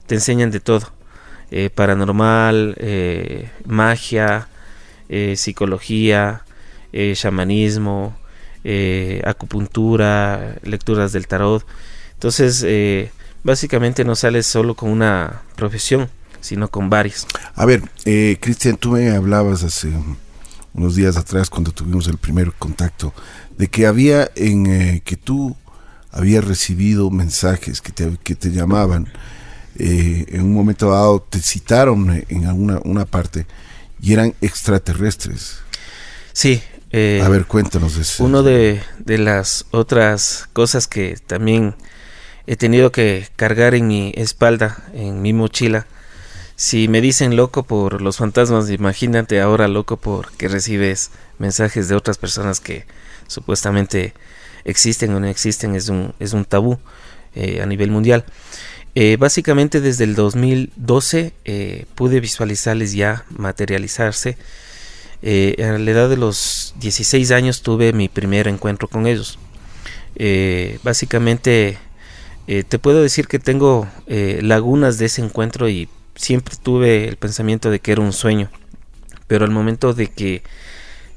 te 0.08 0.16
enseñan 0.16 0.50
de 0.50 0.58
todo. 0.58 0.92
paranormal, 1.76 2.76
magia, 3.66 4.48
psicología, 5.36 6.42
chamanismo, 7.14 8.16
acupuntura, 9.24 10.56
lecturas 10.62 11.12
del 11.12 11.26
tarot. 11.26 11.66
Entonces, 12.14 12.64
básicamente 13.44 14.04
no 14.04 14.14
sales 14.14 14.46
solo 14.46 14.74
con 14.74 14.90
una 14.90 15.42
profesión, 15.56 16.08
sino 16.40 16.68
con 16.68 16.90
varios. 16.90 17.26
A 17.54 17.64
ver, 17.64 17.82
eh, 18.04 18.36
Cristian, 18.40 18.76
tú 18.76 18.92
me 18.92 19.10
hablabas 19.10 19.62
hace 19.62 19.92
unos 20.74 20.96
días 20.96 21.16
atrás 21.16 21.50
cuando 21.50 21.72
tuvimos 21.72 22.06
el 22.08 22.18
primer 22.18 22.52
contacto 22.52 23.14
de 23.56 23.68
que 23.68 23.86
había 23.86 24.30
en 24.34 24.66
eh, 24.66 25.02
que 25.04 25.16
tú 25.16 25.56
habías 26.10 26.44
recibido 26.44 27.10
mensajes 27.10 27.80
que 27.80 27.92
te, 27.92 28.18
que 28.22 28.34
te 28.34 28.50
llamaban 28.50 29.10
eh, 29.76 30.26
en 30.28 30.42
un 30.42 30.52
momento 30.52 30.90
dado 30.90 31.20
te 31.20 31.40
citaron 31.40 32.24
en 32.28 32.46
alguna 32.46 32.80
una 32.84 33.06
parte 33.06 33.46
y 34.00 34.12
eran 34.12 34.34
extraterrestres. 34.40 35.58
Sí. 36.32 36.62
A 36.92 37.28
ver, 37.28 37.46
cuéntanos 37.46 37.96
de 37.96 38.02
eso. 38.02 38.24
Uno 38.24 38.42
de, 38.42 38.82
de 38.98 39.18
las 39.18 39.66
otras 39.70 40.48
cosas 40.52 40.86
que 40.86 41.16
también 41.26 41.74
he 42.46 42.56
tenido 42.56 42.92
que 42.92 43.28
cargar 43.36 43.74
en 43.74 43.86
mi 43.86 44.12
espalda, 44.16 44.84
en 44.92 45.22
mi 45.22 45.32
mochila, 45.32 45.86
si 46.56 46.86
me 46.86 47.00
dicen 47.00 47.34
loco 47.34 47.64
por 47.64 48.02
los 48.02 48.18
fantasmas, 48.18 48.70
imagínate 48.70 49.40
ahora 49.40 49.66
loco 49.68 49.96
porque 49.96 50.46
recibes 50.46 51.10
mensajes 51.38 51.88
de 51.88 51.96
otras 51.96 52.18
personas 52.18 52.60
que 52.60 52.86
supuestamente 53.26 54.14
existen 54.64 55.12
o 55.12 55.18
no 55.18 55.26
existen, 55.26 55.74
es 55.74 55.88
un, 55.88 56.14
es 56.20 56.34
un 56.34 56.44
tabú 56.44 56.78
eh, 57.34 57.62
a 57.62 57.66
nivel 57.66 57.90
mundial. 57.90 58.24
Eh, 58.94 59.16
básicamente 59.18 59.80
desde 59.80 60.04
el 60.04 60.14
2012 60.14 61.32
eh, 61.44 61.86
pude 61.94 62.20
visualizarles 62.20 62.92
ya 62.92 63.24
materializarse. 63.30 64.36
A 65.22 65.78
la 65.78 65.90
edad 65.90 66.08
de 66.08 66.16
los 66.16 66.74
16 66.80 67.30
años 67.30 67.62
tuve 67.62 67.92
mi 67.92 68.08
primer 68.08 68.48
encuentro 68.48 68.88
con 68.88 69.06
ellos. 69.06 69.38
básicamente 70.82 71.78
te 72.46 72.78
puedo 72.78 73.02
decir 73.02 73.28
que 73.28 73.38
tengo 73.38 73.88
lagunas 74.06 74.98
de 74.98 75.06
ese 75.06 75.22
encuentro 75.22 75.68
y 75.68 75.88
siempre 76.14 76.54
tuve 76.60 77.08
el 77.08 77.16
pensamiento 77.16 77.70
de 77.70 77.80
que 77.80 77.92
era 77.92 78.00
un 78.00 78.12
sueño, 78.12 78.50
pero 79.26 79.44
al 79.44 79.50
momento 79.50 79.94
de 79.94 80.08
que 80.08 80.42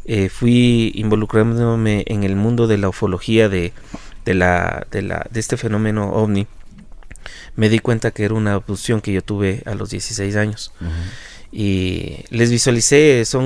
eh, 0.06 0.30
fui 0.30 0.92
involucrándome 0.96 2.04
en 2.08 2.24
el 2.24 2.36
mundo 2.36 2.68
de 2.68 2.78
la 2.78 2.90
ufología 2.90 3.50
de, 3.50 3.74
de, 4.24 4.34
la, 4.36 4.86
de, 4.92 5.02
la, 5.02 5.26
de 5.32 5.40
este 5.40 5.58
fenómeno 5.58 6.12
ovni, 6.12 6.48
me 7.56 7.70
di 7.70 7.80
cuenta 7.80 8.12
que 8.12 8.24
era 8.24 8.36
una 8.36 8.54
abducción 8.54 9.02
que 9.02 9.14
yo 9.14 9.24
tuve 9.24 9.64
a 9.66 9.74
los 9.74 9.90
16 9.90 10.36
años. 10.36 10.72
Y 11.58 12.26
les 12.32 12.52
visualicé, 12.52 13.24
son 13.24 13.46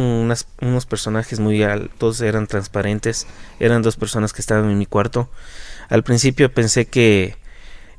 unos 0.62 0.86
personajes 0.88 1.40
muy 1.40 1.62
altos, 1.62 2.22
eran 2.22 2.48
transparentes, 2.48 3.28
eran 3.60 3.84
dos 3.84 3.98
personas 3.98 4.34
que 4.34 4.42
estaban 4.42 4.68
en 4.72 4.80
mi 4.80 4.88
cuarto. 4.88 5.30
Al 5.90 6.02
principio 6.02 6.52
pensé 6.52 6.88
que 6.88 7.36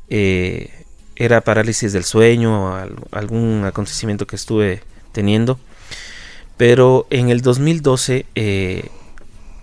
eh, 0.09 0.85
era 1.14 1.42
parálisis 1.42 1.92
del 1.92 2.03
sueño, 2.03 2.73
o 2.73 2.88
algún 3.12 3.62
acontecimiento 3.64 4.27
que 4.27 4.35
estuve 4.35 4.83
teniendo. 5.12 5.61
Pero 6.57 7.07
en 7.11 7.31
el 7.31 7.40
2012, 7.40 8.27
eh, 8.35 8.88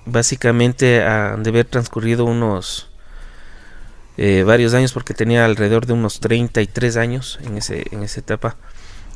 básicamente 0.05 1.03
han 1.03 1.43
de 1.43 1.49
haber 1.49 1.65
transcurrido 1.65 2.23
unos 2.23 2.88
eh, 4.15 4.43
varios 4.43 4.73
años, 4.73 4.93
porque 4.93 5.13
tenía 5.13 5.43
alrededor 5.43 5.88
de 5.88 5.91
unos 5.91 6.21
33 6.21 6.95
años 6.95 7.38
en, 7.43 7.57
ese, 7.57 7.83
en 7.91 8.03
esa 8.03 8.21
etapa. 8.21 8.55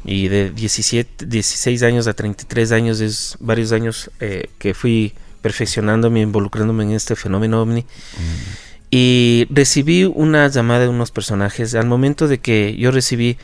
Y 0.04 0.28
de 0.30 0.50
17, 0.50 1.26
16 1.26 1.84
años 1.84 2.08
a 2.08 2.14
33 2.14 2.72
años 2.72 3.02
es 3.02 3.38
varios 3.40 3.72
años 3.72 4.10
eh, 4.20 4.50
que 4.58 4.74
fui 4.74 5.14
perfeccionándome, 5.42 6.22
involucrándome 6.22 6.84
en 6.84 6.92
este 6.92 7.16
fenómeno 7.16 7.62
ovni. 7.62 7.82
Mm. 7.82 8.72
Y 8.92 9.48
recibí 9.50 10.04
una 10.04 10.48
llamada 10.48 10.82
de 10.82 10.90
unos 10.90 11.12
personajes. 11.12 11.76
Al 11.76 11.88
momento 11.88 12.28
de 12.28 12.40
que 12.40 12.76
yo 12.78 12.92
recibí, 12.92 13.38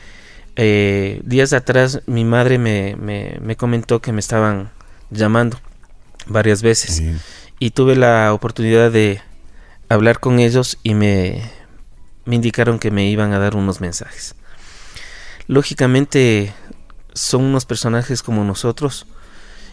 eh, 0.56 1.20
días 1.24 1.52
atrás, 1.52 2.02
mi 2.06 2.24
madre 2.24 2.58
me, 2.58 2.96
me, 2.96 3.56
comentó 3.56 4.00
que 4.00 4.12
me 4.12 4.20
estaban 4.20 4.70
llamando 5.10 5.58
varias 6.26 6.62
veces. 6.62 7.02
Y 7.58 7.70
tuve 7.70 7.96
la 7.96 8.32
oportunidad 8.34 8.92
de 8.92 9.22
hablar 9.88 10.20
con 10.20 10.38
ellos 10.38 10.78
y 10.82 10.94
me, 10.94 11.50
me 12.24 12.36
indicaron 12.36 12.78
que 12.78 12.90
me 12.90 13.08
iban 13.08 13.32
a 13.32 13.38
dar 13.38 13.56
unos 13.56 13.80
mensajes. 13.80 14.34
Lógicamente 15.48 16.54
son 17.12 17.42
unos 17.42 17.64
personajes 17.64 18.22
como 18.22 18.44
nosotros 18.44 19.06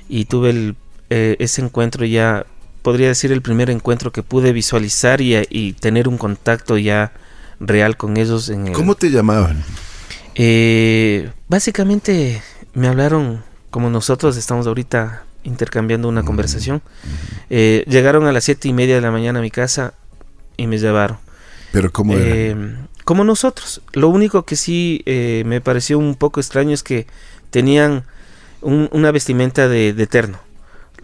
y 0.10 0.26
tuve 0.26 0.50
el, 0.50 0.76
eh, 1.12 1.36
ese 1.40 1.62
encuentro 1.62 2.06
ya 2.06 2.46
podría 2.86 3.08
decir, 3.08 3.32
el 3.32 3.42
primer 3.42 3.72
encuentro 3.72 4.12
que 4.12 4.22
pude 4.22 4.54
visualizar 4.54 5.20
y, 5.20 5.74
tener 5.74 6.08
un 6.08 6.20
contacto 6.20 6.78
ya 6.78 7.14
real 7.60 7.98
con 7.98 8.16
ellos. 8.16 8.48
En 8.50 8.74
¿Cómo 8.74 8.94
te 8.94 9.10
llamaban? 9.10 9.64
Eh, 10.36 11.32
básicamente 11.48 12.44
me 12.76 12.88
hablaron 12.88 13.44
como 13.72 13.90
nosotros 13.90 14.38
estamos 14.38 14.68
ahorita 14.68 15.24
intercambiando 15.44 16.08
una 16.08 16.22
conversación. 16.22 16.84
Eh, 17.50 17.84
llegaron 17.88 18.28
a 18.28 18.32
las 18.32 18.44
siete 18.44 18.68
y 18.68 18.74
media 18.74 18.94
de 18.94 19.02
la 19.02 19.10
mañana 19.10 19.40
a 19.40 19.42
mi 19.42 19.50
casa 19.50 19.96
y 20.56 20.68
me 20.68 20.78
llevaron. 20.78 21.18
¿Pero 21.72 21.92
cómo 21.92 22.14
eh, 22.16 22.56
como 23.06 23.24
nosotros. 23.24 23.82
Lo 23.94 24.10
único 24.10 24.44
que 24.44 24.58
sí 24.58 25.02
me 25.46 25.62
pareció 25.62 25.98
un 25.98 26.16
poco 26.16 26.42
extraño 26.42 26.74
es 26.74 26.84
que 26.84 27.08
tenían 27.52 28.04
una 28.62 29.12
vestimenta 29.12 29.70
de, 29.70 29.94
de 29.94 30.08
terno 30.08 30.40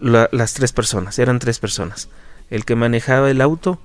las 0.02 0.54
tres 0.54 0.72
personas, 0.72 1.18
eran 1.18 1.38
tres 1.38 1.58
personas. 1.58 2.08
El 2.50 2.64
que 2.64 2.74
manejaba 2.74 3.30
el 3.30 3.40
auto, 3.40 3.78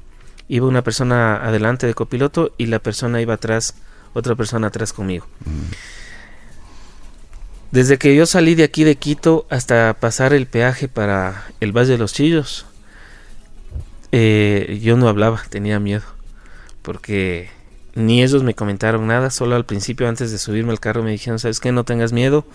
iba 0.48 0.68
una 0.68 0.82
persona 0.82 1.36
adelante 1.36 1.88
de 1.88 1.94
copiloto 1.94 2.54
y 2.58 2.66
la 2.66 2.80
persona 2.80 3.22
iba 3.22 3.36
atrás, 3.36 3.76
otra 4.14 4.36
persona 4.36 4.68
atrás 4.68 4.94
conmigo. 4.94 5.26
Mm. 5.46 5.72
Desde 7.72 7.98
que 7.98 8.16
yo 8.16 8.26
salí 8.26 8.56
de 8.56 8.64
aquí 8.64 8.84
de 8.84 8.96
Quito 8.96 9.46
hasta 9.50 9.94
pasar 10.00 10.34
el 10.34 10.48
peaje 10.48 10.88
para 10.88 11.46
el 11.60 11.72
Valle 11.72 11.92
de 11.92 11.98
los 11.98 12.14
Chillos, 12.14 12.66
eh, 14.12 14.80
yo 14.82 14.98
no 14.98 15.10
hablaba, 15.10 15.44
tenía 15.50 15.80
miedo, 15.80 16.04
porque 16.82 17.50
ni 17.98 18.22
ellos 18.22 18.44
me 18.44 18.54
comentaron 18.54 19.08
nada, 19.08 19.32
solo 19.32 19.56
al 19.56 19.66
principio 19.66 20.08
antes 20.08 20.32
de 20.32 20.38
subirme 20.38 20.72
al 20.72 20.80
carro 20.80 21.02
me 21.02 21.10
dijeron, 21.10 21.40
¿sabes 21.40 21.60
qué? 21.60 21.72
No 21.72 21.84
tengas 21.84 22.14
miedo, 22.14 22.46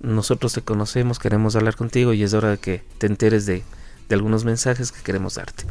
nosotros 0.00 0.54
te 0.54 0.62
conocemos, 0.62 1.18
queremos 1.18 1.56
hablar 1.56 1.76
contigo 1.76 2.14
y 2.14 2.22
es 2.22 2.32
hora 2.32 2.52
de 2.52 2.58
que 2.58 2.82
te 2.96 3.06
enteres 3.06 3.44
de, 3.44 3.64
de 4.08 4.14
algunos 4.14 4.46
mensajes 4.46 4.92
que 4.92 5.02
queremos 5.02 5.34
darte. 5.34 5.64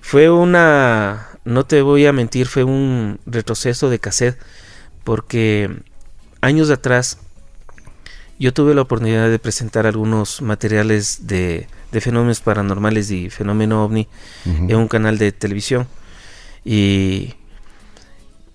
Fue 0.00 0.30
una, 0.30 1.28
no 1.44 1.66
te 1.66 1.82
voy 1.82 2.06
a 2.06 2.14
mentir, 2.14 2.46
fue 2.46 2.64
un 2.64 3.20
retroceso 3.26 3.90
de 3.90 3.98
cassette, 3.98 4.38
porque 5.04 5.70
años 6.40 6.70
atrás 6.70 7.18
yo 8.38 8.54
tuve 8.54 8.74
la 8.74 8.80
oportunidad 8.80 9.28
de 9.28 9.38
presentar 9.38 9.86
algunos 9.86 10.40
materiales 10.40 11.26
de, 11.26 11.68
de 11.92 12.00
fenómenos 12.00 12.40
paranormales 12.40 13.10
y 13.10 13.28
fenómeno 13.28 13.84
ovni 13.84 14.08
en 14.46 14.76
un 14.76 14.88
canal 14.88 15.18
de 15.18 15.30
televisión. 15.30 15.86
Y 16.64 17.34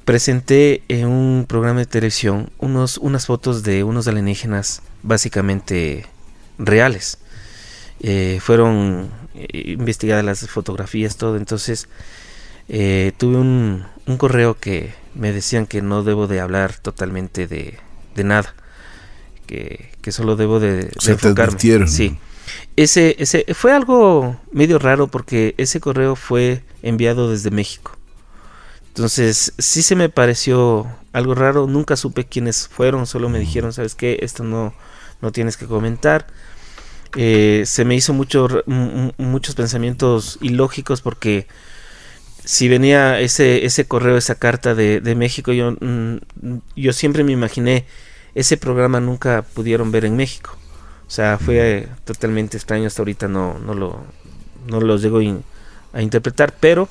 presenté 0.07 0.83
en 0.87 1.05
un 1.05 1.45
programa 1.45 1.81
de 1.81 1.85
televisión 1.85 2.49
unos, 2.59 2.97
unas 2.97 3.25
fotos 3.25 3.63
de 3.63 3.83
unos 3.83 4.07
alienígenas 4.07 4.81
básicamente 5.03 6.05
reales. 6.57 7.17
Eh, 7.99 8.39
fueron 8.41 9.09
eh, 9.35 9.73
investigadas 9.73 10.23
las 10.23 10.47
fotografías, 10.47 11.17
todo. 11.17 11.35
Entonces 11.35 11.89
eh, 12.69 13.11
tuve 13.17 13.35
un, 13.35 13.83
un, 14.05 14.17
correo 14.17 14.57
que 14.57 14.93
me 15.13 15.33
decían 15.33 15.65
que 15.65 15.81
no 15.81 16.03
debo 16.03 16.27
de 16.27 16.39
hablar 16.39 16.77
totalmente 16.77 17.45
de, 17.45 17.77
de 18.15 18.23
nada. 18.23 18.55
Que, 19.45 19.91
que, 20.01 20.13
solo 20.13 20.37
debo 20.37 20.61
de, 20.61 20.85
de 20.85 21.11
enfocarme. 21.11 21.85
Sí. 21.87 22.17
Ese, 22.77 23.17
ese 23.19 23.43
fue 23.53 23.73
algo 23.73 24.39
medio 24.53 24.79
raro 24.79 25.07
porque 25.07 25.53
ese 25.57 25.81
correo 25.81 26.15
fue 26.15 26.63
enviado 26.81 27.29
desde 27.29 27.51
México. 27.51 27.96
Entonces, 28.97 29.53
sí 29.59 29.83
se 29.83 29.95
me 29.95 30.09
pareció 30.09 30.87
algo 31.13 31.35
raro, 31.35 31.67
nunca 31.67 31.95
supe 31.95 32.25
quiénes 32.25 32.67
fueron, 32.67 33.05
solo 33.05 33.29
me 33.29 33.37
dijeron, 33.37 33.71
¿sabes 33.71 33.93
qué? 33.93 34.17
Esto 34.23 34.43
no, 34.43 34.73
no 35.21 35.31
tienes 35.31 35.55
que 35.55 35.67
comentar. 35.67 36.25
Eh, 37.15 37.61
se 37.67 37.85
me 37.85 37.93
hizo 37.93 38.13
mucho, 38.13 38.47
muchos 38.65 39.53
pensamientos 39.53 40.39
ilógicos 40.41 41.01
porque 41.01 41.45
si 42.43 42.69
venía 42.69 43.19
ese, 43.19 43.67
ese 43.67 43.85
correo, 43.87 44.17
esa 44.17 44.33
carta 44.33 44.73
de, 44.73 44.99
de 44.99 45.13
México, 45.13 45.51
yo, 45.51 45.73
mm, 45.79 46.17
yo 46.75 46.91
siempre 46.91 47.23
me 47.23 47.33
imaginé, 47.33 47.85
ese 48.33 48.57
programa 48.57 48.99
nunca 48.99 49.43
pudieron 49.43 49.91
ver 49.91 50.05
en 50.05 50.15
México. 50.15 50.57
O 51.05 51.11
sea, 51.11 51.37
fue 51.37 51.87
totalmente 52.03 52.57
extraño, 52.57 52.87
hasta 52.87 53.03
ahorita 53.03 53.27
no, 53.27 53.59
no, 53.59 53.75
lo, 53.75 54.03
no 54.65 54.81
lo 54.81 54.97
llego 54.97 55.19
a 55.93 56.01
interpretar, 56.01 56.55
pero 56.59 56.89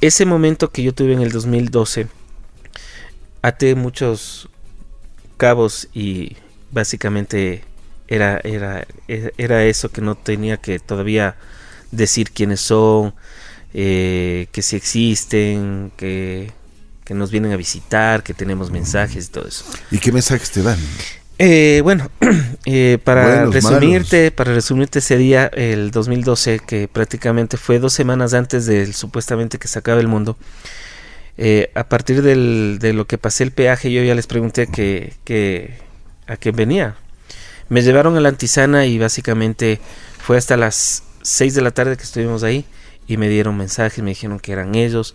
ese 0.00 0.24
momento 0.24 0.70
que 0.70 0.82
yo 0.82 0.94
tuve 0.94 1.12
en 1.12 1.20
el 1.20 1.30
2012, 1.30 2.06
até 3.42 3.74
muchos 3.74 4.48
cabos 5.36 5.88
y 5.94 6.36
básicamente 6.70 7.64
era, 8.08 8.40
era, 8.44 8.86
era 9.08 9.64
eso 9.64 9.90
que 9.90 10.00
no 10.00 10.14
tenía 10.16 10.56
que 10.56 10.78
todavía 10.78 11.36
decir 11.90 12.30
quiénes 12.32 12.60
son, 12.60 13.14
eh, 13.72 14.48
que 14.52 14.62
si 14.62 14.76
existen, 14.76 15.92
que, 15.96 16.52
que 17.04 17.14
nos 17.14 17.30
vienen 17.30 17.52
a 17.52 17.56
visitar, 17.56 18.22
que 18.22 18.34
tenemos 18.34 18.70
mensajes 18.70 19.26
y 19.26 19.28
todo 19.30 19.46
eso. 19.46 19.64
¿Y 19.90 19.98
qué 19.98 20.12
mensajes 20.12 20.50
te 20.50 20.62
dan? 20.62 20.78
Eh, 21.42 21.80
bueno, 21.82 22.10
eh, 22.66 22.98
para 23.02 23.46
resumirte, 23.46 24.30
para 24.30 24.52
resumirte 24.52 24.98
ese 24.98 25.16
día, 25.16 25.46
el 25.46 25.90
2012, 25.90 26.60
que 26.66 26.86
prácticamente 26.86 27.56
fue 27.56 27.78
dos 27.78 27.94
semanas 27.94 28.34
antes 28.34 28.66
del 28.66 28.92
supuestamente 28.92 29.58
que 29.58 29.66
se 29.66 29.78
acabe 29.78 30.02
el 30.02 30.06
mundo. 30.06 30.36
Eh, 31.38 31.70
a 31.74 31.84
partir 31.84 32.20
del, 32.20 32.76
de 32.78 32.92
lo 32.92 33.06
que 33.06 33.16
pasé 33.16 33.44
el 33.44 33.52
peaje, 33.52 33.90
yo 33.90 34.02
ya 34.02 34.14
les 34.14 34.26
pregunté 34.26 34.66
que, 34.66 35.14
que 35.24 35.78
a 36.26 36.36
qué 36.36 36.50
venía. 36.50 36.96
Me 37.70 37.80
llevaron 37.80 38.18
a 38.18 38.20
la 38.20 38.28
antisana 38.28 38.84
y 38.84 38.98
básicamente 38.98 39.80
fue 40.18 40.36
hasta 40.36 40.58
las 40.58 41.04
6 41.22 41.54
de 41.54 41.62
la 41.62 41.70
tarde 41.70 41.96
que 41.96 42.02
estuvimos 42.02 42.42
ahí 42.42 42.66
y 43.06 43.16
me 43.16 43.30
dieron 43.30 43.56
mensajes, 43.56 44.04
me 44.04 44.10
dijeron 44.10 44.40
que 44.40 44.52
eran 44.52 44.74
ellos. 44.74 45.14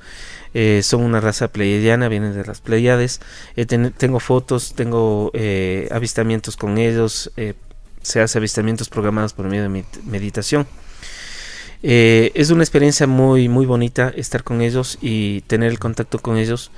Eh, 0.58 0.84
son 0.84 1.02
una 1.02 1.20
raza 1.20 1.50
pleiadiana, 1.50 2.08
vienen 2.08 2.34
de 2.34 2.46
las 2.46 2.62
Pleiades. 2.62 3.20
Eh, 3.58 3.66
tengo 3.66 4.22
fotos, 4.22 4.74
tengo 4.74 5.30
eh, 5.34 5.90
avistamientos 5.92 6.56
con 6.56 6.78
ellos, 6.78 7.30
se 8.02 8.22
hace 8.22 8.38
avistamientos 8.38 8.88
programados 8.88 9.34
por 9.34 9.48
medio 9.48 9.64
de 9.64 9.84
meditación. 10.06 10.66
es 11.84 12.52
una 12.52 12.64
experiencia 12.64 13.06
muy, 13.06 13.50
muy 13.50 13.66
bonita 13.66 14.14
estar 14.16 14.44
con 14.44 14.62
ellos 14.62 14.98
y 15.02 15.42
tener 15.42 15.70
el 15.72 15.78
contacto 15.78 16.20
con 16.20 16.38
ellos, 16.38 16.72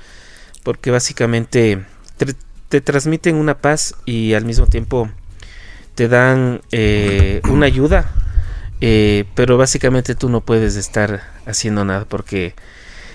porque 0.64 0.90
básicamente 0.90 1.84
te, 2.16 2.34
te 2.68 2.80
transmiten 2.80 3.36
una 3.36 3.58
paz 3.58 3.94
y 4.04 4.34
al 4.34 4.44
mismo 4.44 4.66
tiempo 4.66 5.08
te 5.94 6.08
dan 6.08 6.62
una 7.48 7.66
ayuda, 7.66 8.10
pero 8.80 9.56
básicamente 9.56 10.16
tú 10.16 10.28
no 10.28 10.40
puedes 10.40 10.74
estar 10.74 11.22
haciendo 11.46 11.84
nada 11.84 12.06
porque 12.06 12.56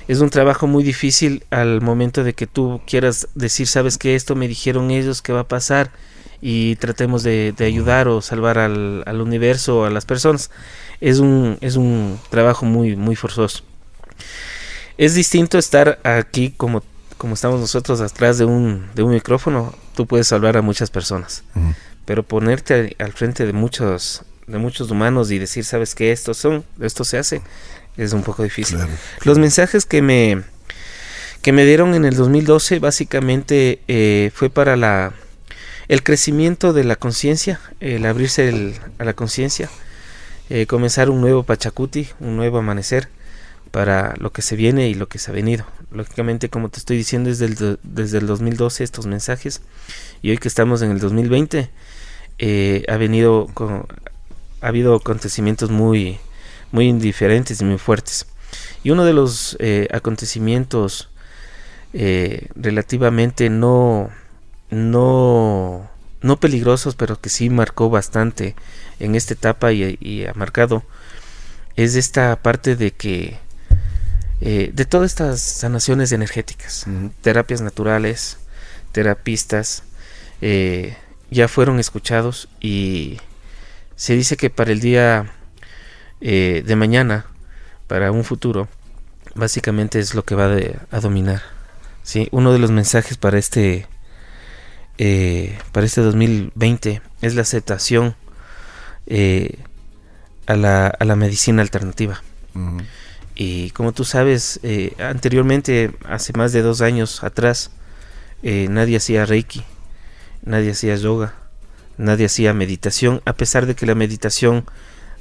es 0.08 0.20
un 0.20 0.30
trabajo 0.30 0.68
muy 0.68 0.84
difícil 0.84 1.46
al 1.50 1.82
momento 1.82 2.24
de 2.24 2.34
que 2.34 2.48
tú 2.48 2.82
quieras 2.86 3.28
decir, 3.36 3.68
sabes 3.68 3.98
que 3.98 4.16
esto 4.16 4.36
me 4.36 4.48
dijeron 4.48 4.92
ellos 4.92 5.22
que 5.22 5.34
va 5.34 5.42
a 5.42 5.48
pasar 5.48 5.92
y 6.42 6.76
tratemos 6.76 7.24
de, 7.24 7.56
ayudar 7.60 8.10
o 8.10 8.22
salvar 8.22 8.60
al, 8.60 9.04
al, 9.06 9.22
universo 9.22 9.80
o 9.80 9.86
a 9.86 9.90
las 9.90 10.06
personas. 10.06 10.52
Es 11.00 11.20
un, 11.20 11.58
es 11.62 11.78
un 11.78 12.20
trabajo 12.30 12.66
muy, 12.66 12.98
muy 12.98 13.16
forzoso. 13.16 13.64
Es 14.98 15.16
distinto 15.16 15.58
estar 15.58 16.00
aquí 16.04 16.54
como, 16.56 16.84
como 17.18 17.34
estamos 17.34 17.62
nosotros 17.62 18.02
atrás 18.02 18.38
de 18.38 18.46
un, 18.46 18.90
de 18.94 19.04
un 19.04 19.14
micrófono. 19.14 19.74
Tú 19.96 20.06
puedes 20.06 20.28
salvar 20.28 20.58
a 20.58 20.62
muchas 20.62 20.90
personas. 20.92 21.46
Pero 22.06 22.24
ponerte 22.24 22.96
al 23.00 23.14
frente 23.14 23.46
de 23.46 23.54
muchos, 23.54 24.24
de 24.46 24.58
muchos 24.58 24.92
humanos 24.92 25.32
y 25.32 25.40
decir, 25.40 25.64
sabes 25.64 25.96
que 25.96 26.12
estos 26.12 26.38
son, 26.38 26.66
esto 26.82 27.06
se 27.06 27.18
hace, 27.18 27.42
es 27.98 28.14
un 28.14 28.24
poco 28.24 28.44
difícil. 28.44 28.80
Los 29.24 29.38
mensajes 29.38 29.86
que 29.86 30.02
me 30.02 30.44
que 31.42 31.52
me 31.52 31.66
dieron 31.66 31.94
en 31.94 32.06
el 32.06 32.16
2012 32.16 32.80
básicamente 32.80 33.82
eh, 33.90 34.32
fue 34.34 34.50
para 34.50 34.78
la 34.78 35.14
el 35.90 36.02
crecimiento 36.02 36.72
de 36.72 36.86
la 36.86 36.96
conciencia, 36.96 37.60
el 37.82 38.06
abrirse 38.06 38.74
a 38.98 39.04
la 39.04 39.14
conciencia, 39.14 39.70
eh, 40.50 40.66
comenzar 40.66 41.10
un 41.10 41.20
nuevo 41.20 41.44
Pachacuti, 41.44 42.08
un 42.22 42.38
nuevo 42.38 42.60
amanecer 42.60 43.10
para 43.72 44.14
lo 44.18 44.32
que 44.32 44.42
se 44.42 44.56
viene 44.56 44.88
y 44.88 44.94
lo 44.94 45.08
que 45.08 45.20
se 45.20 45.32
ha 45.32 45.34
venido. 45.34 45.66
Lógicamente, 45.92 46.48
como 46.50 46.70
te 46.70 46.80
estoy 46.80 46.96
diciendo, 46.96 47.30
desde 47.30 47.46
el, 47.46 47.80
desde 47.84 48.20
el 48.20 48.28
2012 48.28 48.84
estos 48.84 49.06
mensajes 49.06 49.62
y 50.22 50.30
hoy 50.30 50.38
que 50.38 50.48
estamos 50.48 50.82
en 50.82 50.92
el 50.92 51.00
2020 51.00 51.70
eh, 52.40 52.86
ha 52.88 52.98
venido 52.98 53.48
con, 53.54 53.86
ha 54.62 54.68
habido 54.68 54.96
acontecimientos 54.96 55.70
muy 55.70 56.20
muy 56.74 56.90
indiferentes 56.90 57.62
y 57.62 57.66
muy 57.66 57.78
fuertes. 57.78 58.26
Y 58.84 58.90
uno 58.90 59.06
de 59.06 59.14
los 59.14 59.56
eh, 59.60 59.88
acontecimientos 59.94 61.10
eh, 61.94 62.50
relativamente 62.56 63.50
no, 63.50 64.10
no, 64.72 65.90
no 66.22 66.40
peligrosos, 66.40 66.96
pero 66.96 67.22
que 67.22 67.30
sí 67.30 67.50
marcó 67.50 67.90
bastante 67.92 68.56
en 69.00 69.14
esta 69.14 69.36
etapa 69.36 69.72
y, 69.72 70.26
ha 70.26 70.34
marcado, 70.34 70.84
es 71.76 71.96
esta 71.96 72.36
parte 72.42 72.76
de 72.76 72.92
que 72.92 73.38
eh, 74.42 74.72
de 74.74 74.86
todas 74.86 75.12
estas 75.12 75.42
sanaciones 75.42 76.12
energéticas, 76.12 76.86
terapias 77.22 77.62
naturales, 77.62 78.40
terapistas, 78.92 79.84
ya 81.32 81.48
fueron 81.48 81.80
escuchados 81.80 82.50
y 82.60 83.20
se 83.96 84.16
dice 84.16 84.36
que 84.36 84.50
para 84.50 84.72
el 84.72 84.82
día 84.82 85.32
eh, 86.26 86.64
de 86.66 86.78
mañana 86.78 87.26
para 87.88 88.14
un 88.14 88.24
futuro, 88.24 88.70
básicamente 89.36 90.00
es 90.00 90.16
lo 90.16 90.24
que 90.24 90.36
va 90.36 90.56
a 90.90 91.00
dominar. 91.02 91.42
¿sí? 92.02 92.30
Uno 92.32 92.54
de 92.54 92.60
los 92.60 92.72
mensajes 92.72 93.18
para 93.18 93.38
este, 93.38 93.88
eh, 94.98 95.60
para 95.74 95.86
este 95.86 96.00
2020 96.00 97.02
es 97.22 97.36
la 97.36 97.42
aceptación 97.42 98.16
eh, 99.06 99.60
a, 100.46 100.56
la, 100.56 100.88
a, 100.88 101.04
la, 101.04 101.18
medicina 101.18 101.62
alternativa. 101.62 102.24
Y 103.36 103.72
como 103.72 103.92
tú 103.92 104.06
sabes, 104.06 104.62
anteriormente, 105.00 105.92
hace 106.06 106.32
más 106.38 106.54
de 106.54 106.62
dos 106.62 106.80
años 106.80 107.22
atrás, 107.26 107.72
nadie 108.44 108.96
hacía 108.96 109.26
reiki, 109.26 109.66
nadie 110.42 110.72
hacía 110.72 110.96
yoga, 110.96 111.34
nadie 111.98 112.28
hacía 112.28 112.54
meditación, 112.54 113.22
a 113.26 113.34
pesar 113.34 113.66
de 113.66 113.76
que 113.76 113.86
la 113.86 113.96
meditación 113.96 114.64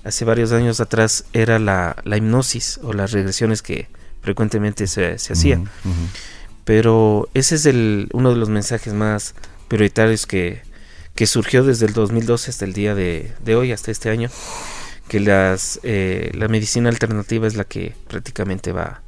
hace 0.05 0.25
varios 0.25 0.53
años 0.53 0.81
atrás 0.81 1.25
era 1.33 1.59
la, 1.59 1.97
la 2.05 2.17
hipnosis 2.17 2.81
o 2.83 2.93
las 2.93 3.13
regresiones 3.13 3.63
que 3.63 3.89
frecuentemente 4.21 4.87
se, 4.87 5.19
se 5.19 5.33
hacían. 5.33 5.69
Pero 6.65 7.29
ese 7.35 7.57
es 7.57 7.67
el, 7.67 8.09
uno 8.13 8.31
de 8.31 8.37
los 8.37 8.49
mensajes 8.49 8.95
más 8.95 9.35
prioritarios 9.69 10.27
que, 10.27 10.63
que 11.15 11.27
surgió 11.27 11.65
desde 11.65 11.87
el 11.87 11.93
2012 11.93 12.51
hasta 12.51 12.65
el 12.65 12.73
día 12.73 12.95
de, 12.95 13.33
de, 13.45 13.57
hoy, 13.57 13.73
hasta 13.73 13.91
este 13.91 14.11
año, 14.11 14.31
que 15.09 15.21
las, 15.21 15.81
eh, 15.83 16.31
la 16.35 16.49
medicina 16.49 16.89
alternativa 16.89 17.47
es 17.47 17.57
la 17.57 17.65
que 17.65 17.95
prácticamente 18.09 18.73
va 18.73 19.03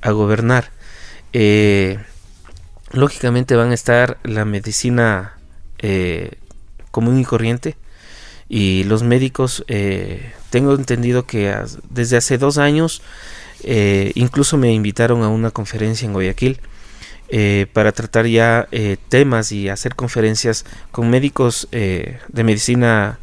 a 0.00 0.10
gobernar. 0.10 0.70
Eh, 1.32 1.98
lógicamente 2.92 3.56
van 3.56 3.70
a 3.70 3.74
estar 3.74 4.18
la 4.24 4.44
medicina 4.44 5.34
eh, 5.78 6.38
común 6.90 7.18
y 7.18 7.24
corriente 7.24 7.76
y 8.56 8.84
los 8.84 9.02
médicos, 9.02 9.64
tengo 10.50 10.74
entendido 10.74 11.26
que 11.26 11.54
desde 11.90 12.16
hace 12.16 12.38
dos 12.38 12.58
años 12.58 13.02
incluso 14.14 14.56
me 14.56 14.72
invitaron 14.72 15.22
a 15.22 15.28
una 15.28 15.50
conferencia 15.50 16.06
en 16.06 16.12
Guayaquil 16.12 16.60
para 17.72 17.90
tratar 17.90 18.26
ya 18.26 18.68
temas 19.08 19.50
y 19.50 19.68
hacer 19.68 19.96
conferencias 19.96 20.64
con 20.92 21.10
médicos 21.10 21.66
de 21.72 22.44
medicina 22.44 23.18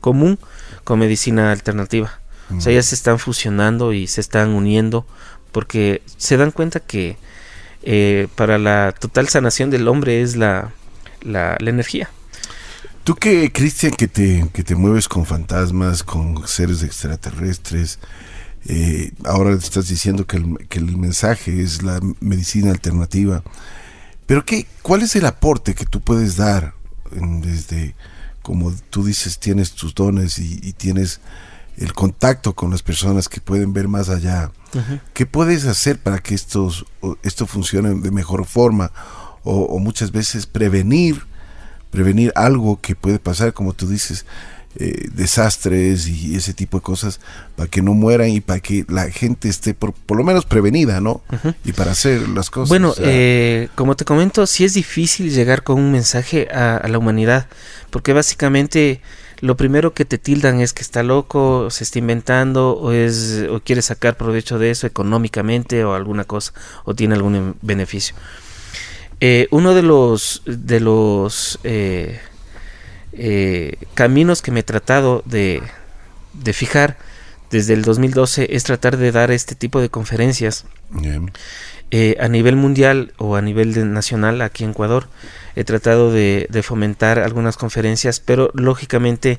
común 0.00 0.38
con 0.82 0.98
medicina 0.98 1.52
alternativa. 1.52 2.20
O 2.56 2.60
sea, 2.60 2.72
ya 2.72 2.82
se 2.82 2.94
están 2.94 3.18
fusionando 3.18 3.92
y 3.92 4.06
se 4.06 4.20
están 4.20 4.50
uniendo 4.50 5.04
porque 5.50 6.02
se 6.16 6.36
dan 6.36 6.50
cuenta 6.50 6.80
que 6.80 7.16
eh, 7.82 8.28
para 8.34 8.58
la 8.58 8.94
total 8.98 9.28
sanación 9.28 9.70
del 9.70 9.88
hombre 9.88 10.22
es 10.22 10.36
la, 10.36 10.72
la, 11.22 11.56
energía. 11.60 12.10
Tú 13.06 13.14
que, 13.14 13.50
Cristian, 13.52 13.92
que 13.92 14.08
te, 14.08 14.46
que 14.52 14.62
te 14.62 14.74
mueves 14.74 15.08
con 15.08 15.24
fantasmas, 15.24 16.02
con 16.02 16.46
seres 16.46 16.82
extraterrestres, 16.82 17.98
eh, 18.66 19.12
ahora 19.24 19.54
estás 19.54 19.88
diciendo 19.88 20.26
que 20.26 20.36
el, 20.36 20.66
que 20.68 20.80
el, 20.80 20.98
mensaje 20.98 21.62
es 21.62 21.82
la 21.84 22.00
medicina 22.20 22.72
alternativa, 22.72 23.42
pero 24.26 24.44
qué, 24.44 24.66
¿cuál 24.82 25.02
es 25.02 25.14
el 25.14 25.24
aporte 25.24 25.74
que 25.74 25.86
tú 25.86 26.00
puedes 26.00 26.36
dar 26.36 26.74
desde 27.12 27.94
como 28.46 28.72
tú 28.90 29.02
dices, 29.02 29.40
tienes 29.40 29.72
tus 29.72 29.92
dones 29.92 30.38
y, 30.38 30.72
tienes 30.74 31.18
el 31.78 31.92
contacto 31.92 32.54
con 32.54 32.70
las 32.70 32.80
personas 32.80 33.28
que 33.28 33.40
pueden 33.40 33.72
ver 33.72 33.88
más 33.88 34.08
allá. 34.08 34.52
¿Qué 35.14 35.26
puedes 35.26 35.64
hacer 35.64 35.98
para 35.98 36.20
que 36.20 36.36
estos, 36.36 36.86
esto 37.24 37.48
funcione 37.48 37.92
de 37.96 38.10
mejor 38.12 38.46
forma? 38.46 38.92
O, 39.42 39.80
muchas 39.80 40.12
veces 40.12 40.46
prevenir, 40.46 41.26
prevenir 41.96 42.30
algo 42.34 42.78
que 42.78 42.94
puede 42.94 43.18
pasar, 43.18 43.54
como 43.54 43.72
tú 43.72 43.88
dices, 43.88 44.26
eh, 44.78 45.08
desastres 45.14 46.06
y 46.06 46.36
ese 46.36 46.52
tipo 46.52 46.76
de 46.76 46.82
cosas, 46.82 47.20
para 47.56 47.70
que 47.70 47.80
no 47.80 47.94
mueran 47.94 48.28
y 48.28 48.42
para 48.42 48.60
que 48.60 48.84
la 48.86 49.10
gente 49.10 49.48
esté 49.48 49.72
por, 49.72 49.94
por 49.94 50.18
lo 50.18 50.24
menos 50.24 50.44
prevenida, 50.44 51.00
¿no? 51.00 51.22
Y 51.64 51.72
para 51.72 51.92
hacer 51.92 52.28
las 52.28 52.50
cosas. 52.50 52.68
Bueno, 52.68 52.92
eh, 52.98 53.70
como 53.76 53.96
te 53.96 54.04
comento, 54.04 54.46
sí 54.46 54.66
es 54.66 54.74
difícil 54.74 55.30
llegar 55.30 55.62
con 55.62 55.80
un 55.80 55.90
mensaje 55.90 56.48
a, 56.52 56.86
la 56.86 56.98
humanidad, 56.98 57.46
porque 57.88 58.12
básicamente 58.12 59.00
lo 59.40 59.56
primero 59.56 59.94
que 59.94 60.04
te 60.04 60.18
tildan 60.18 60.60
es 60.60 60.74
que 60.74 60.82
está 60.82 61.02
loco, 61.02 61.70
se 61.70 61.82
está 61.82 61.98
inventando 61.98 62.72
o 62.72 62.92
es 62.92 63.46
o 63.50 63.60
quiere 63.60 63.80
sacar 63.80 64.18
provecho 64.18 64.58
de 64.58 64.70
eso 64.70 64.86
económicamente 64.86 65.82
o 65.82 65.94
alguna 65.94 66.24
cosa 66.24 66.52
o 66.84 66.94
tiene 66.94 67.14
algún 67.14 67.56
beneficio. 67.62 68.14
Eh, 69.20 69.48
uno 69.50 69.74
de 69.74 69.82
los 69.82 70.42
de 70.44 70.80
los 70.80 71.58
eh, 71.62 72.20
caminos 73.94 74.42
que 74.42 74.50
me 74.50 74.60
he 74.60 74.62
tratado 74.62 75.22
de, 75.24 75.62
fijar 76.52 76.98
desde 77.50 77.72
el 77.72 77.82
2012 77.82 78.48
es 78.50 78.64
tratar 78.64 78.98
de 78.98 79.10
dar 79.12 79.30
este 79.30 79.54
tipo 79.54 79.80
de 79.80 79.88
conferencias 79.88 80.66
eh, 81.92 82.16
a 82.18 82.26
nivel 82.26 82.56
mundial 82.56 83.12
o 83.16 83.36
a 83.36 83.42
nivel 83.42 83.92
nacional 83.92 84.42
aquí 84.42 84.64
en 84.64 84.70
Ecuador. 84.70 85.08
He 85.54 85.64
tratado 85.64 86.12
de, 86.12 86.48
fomentar 86.64 87.20
algunas 87.20 87.56
conferencias, 87.56 88.20
pero 88.20 88.50
lógicamente 88.54 89.38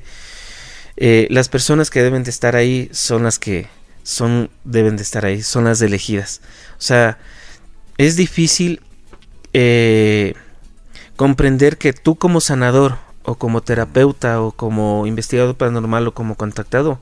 eh, 0.96 1.28
las 1.30 1.48
personas 1.48 1.90
que 1.90 2.02
deben 2.02 2.24
de 2.24 2.30
estar 2.30 2.56
ahí 2.56 2.88
son 2.92 3.22
las 3.22 3.38
que 3.38 3.68
son 4.02 4.50
deben 4.64 4.96
de 4.96 5.02
estar 5.02 5.26
ahí, 5.26 5.42
son 5.42 5.64
las 5.64 5.82
elegidas. 5.82 6.40
O 6.78 6.82
sea, 6.82 7.18
es 7.98 8.16
difícil 8.16 8.80
comprender 11.16 11.78
que 11.78 11.92
tú 11.92 12.16
como 12.16 12.40
sanador 12.40 12.98
o 13.24 13.34
como 13.34 13.60
terapeuta 13.60 14.40
o 14.40 14.52
como 14.52 15.06
investigador 15.06 15.56
paranormal 15.56 16.06
o 16.06 16.14
como 16.14 16.36
contactado, 16.36 16.98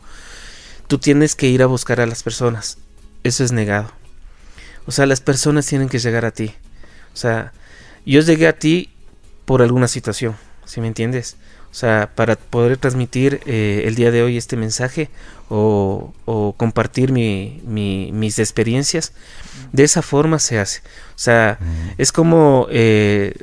tú 0.89 0.99
tienes 0.99 1.35
que 1.35 1.49
ir 1.49 1.63
a 1.63 1.67
buscar 1.67 2.01
a 2.01 2.07
las 2.07 2.23
personas. 2.23 2.79
Eso 3.23 3.45
es 3.45 3.53
negado. 3.53 3.91
O 4.87 4.93
sea, 4.93 5.07
las 5.07 5.21
personas 5.21 5.67
tienen 5.67 5.89
que 5.89 5.99
llegar 5.99 6.25
a 6.25 6.31
ti. 6.31 6.55
O 7.13 7.17
sea, 7.17 7.53
yo 8.05 8.21
llegué 8.21 8.47
a 8.47 8.59
ti 8.59 8.91
por 9.45 9.63
alguna 9.63 9.89
situación, 9.89 10.37
si 10.67 10.81
me 10.81 10.89
entiendes? 10.89 11.37
O 11.71 11.75
sea, 11.75 12.11
para 12.15 12.37
poder 12.37 12.77
transmitir 12.77 13.41
eh, 13.47 13.85
el 13.87 13.95
día 13.95 14.11
de 14.11 14.23
hoy 14.23 14.37
este 14.37 14.57
mensaje 14.57 15.11
o, 15.49 16.13
compartir 16.57 17.13
mis 17.13 18.39
experiencias, 18.39 19.13
de 19.73 19.85
esa 19.85 20.03
forma 20.03 20.39
se 20.39 20.59
hace. 20.59 20.81
O 21.15 21.19
sea, 21.19 21.59
es 21.99 22.13
como 22.13 22.67
eh, 22.71 23.35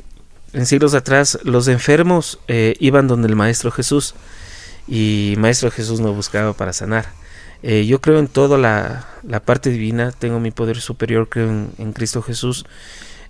en 0.54 0.66
siglos 0.66 0.94
atrás 0.94 1.38
los 1.42 1.68
enfermos 1.68 2.38
eh, 2.48 2.76
iban 2.78 3.08
donde 3.08 3.28
el 3.28 3.36
Maestro 3.36 3.70
Jesús 3.70 4.14
y 4.86 5.34
Maestro 5.36 5.70
Jesús 5.70 6.00
no 6.00 6.12
buscaba 6.12 6.52
para 6.52 6.72
sanar. 6.72 7.06
Eh, 7.62 7.86
yo 7.86 8.00
creo 8.00 8.18
en 8.18 8.28
toda 8.28 8.58
la, 8.58 9.40
parte 9.44 9.70
divina, 9.70 10.12
tengo 10.12 10.38
mi 10.38 10.50
poder 10.50 10.80
superior, 10.80 11.28
creo 11.28 11.48
en, 11.48 11.92
Cristo 11.92 12.22
Jesús, 12.22 12.66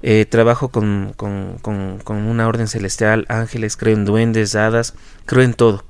eh, 0.07 0.27
trabajo 0.27 0.69
con, 0.69 1.15
una 2.09 2.47
orden 2.47 2.69
celestial, 2.69 3.25
ángeles, 3.29 3.77
creo 3.77 3.95
en 3.95 4.05
duendes, 4.05 4.55
hadas, 4.55 4.95
creo 5.27 5.43
en 5.43 5.55
todo, 5.55 5.85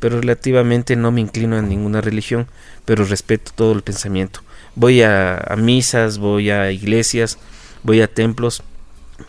pero 0.00 0.20
relativamente 0.20 0.96
no 0.96 1.12
me 1.12 1.20
inclino 1.20 1.56
a 1.56 1.62
ninguna 1.62 2.00
religión, 2.00 2.46
pero 2.84 3.04
respeto 3.04 3.52
todo 3.54 3.72
el 3.72 3.82
pensamiento. 3.82 4.40
Voy 4.74 5.02
a 5.02 5.42
misas, 5.56 6.18
voy 6.18 6.50
a 6.50 6.70
iglesias, 6.70 7.38
voy 7.82 8.00
a 8.00 8.12
templos, 8.12 8.62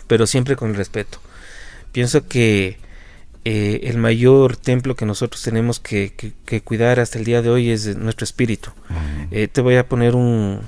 pero 0.07 0.27
siempre 0.27 0.55
con 0.55 0.73
respeto 0.73 1.19
pienso 1.91 2.27
que 2.27 2.77
eh, 3.43 3.81
el 3.83 3.97
mayor 3.97 4.55
templo 4.55 4.95
que 4.95 5.05
nosotros 5.05 5.41
tenemos 5.41 5.79
que, 5.79 6.13
cuidar 6.63 6.99
hasta 6.99 7.17
el 7.19 7.25
día 7.25 7.41
de 7.41 7.49
hoy 7.49 7.69
es 7.69 7.95
nuestro 7.97 8.23
espíritu. 8.23 8.71
Eh, 9.31 9.47
te 9.47 9.61
voy 9.61 9.75
a 9.75 9.87
poner 9.87 10.15
un, 10.15 10.61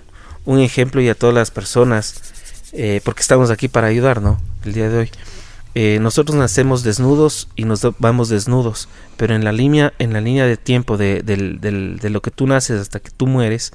un, 0.45 0.59
ejemplo 0.59 1.01
y 1.01 1.09
a 1.09 1.15
todas 1.15 1.35
las 1.35 1.51
personas, 1.51 2.33
eh, 2.73 3.01
porque 3.03 3.21
estamos 3.21 3.49
aquí 3.51 3.67
para 3.67 3.87
ayudar, 3.87 4.21
¿no? 4.21 4.39
El 4.65 4.73
día 4.73 4.89
de 4.89 4.97
hoy. 4.97 5.99
nosotros 5.99 6.37
nacemos 6.37 6.83
desnudos 6.83 7.47
y 7.55 7.65
nos 7.65 7.81
vamos 7.99 8.29
desnudos, 8.29 8.89
pero 9.17 9.35
en 9.35 9.43
la 9.43 9.51
línea, 9.51 9.93
en 9.99 10.13
la 10.13 10.21
línea 10.21 10.45
de 10.45 10.57
tiempo 10.57 10.97
de, 10.97 11.21
de 11.23 12.09
lo 12.09 12.21
que 12.21 12.31
tú 12.31 12.45
naces 12.47 12.79
hasta 12.81 12.99
que 12.99 13.09
tú 13.09 13.27
mueres, 13.27 13.73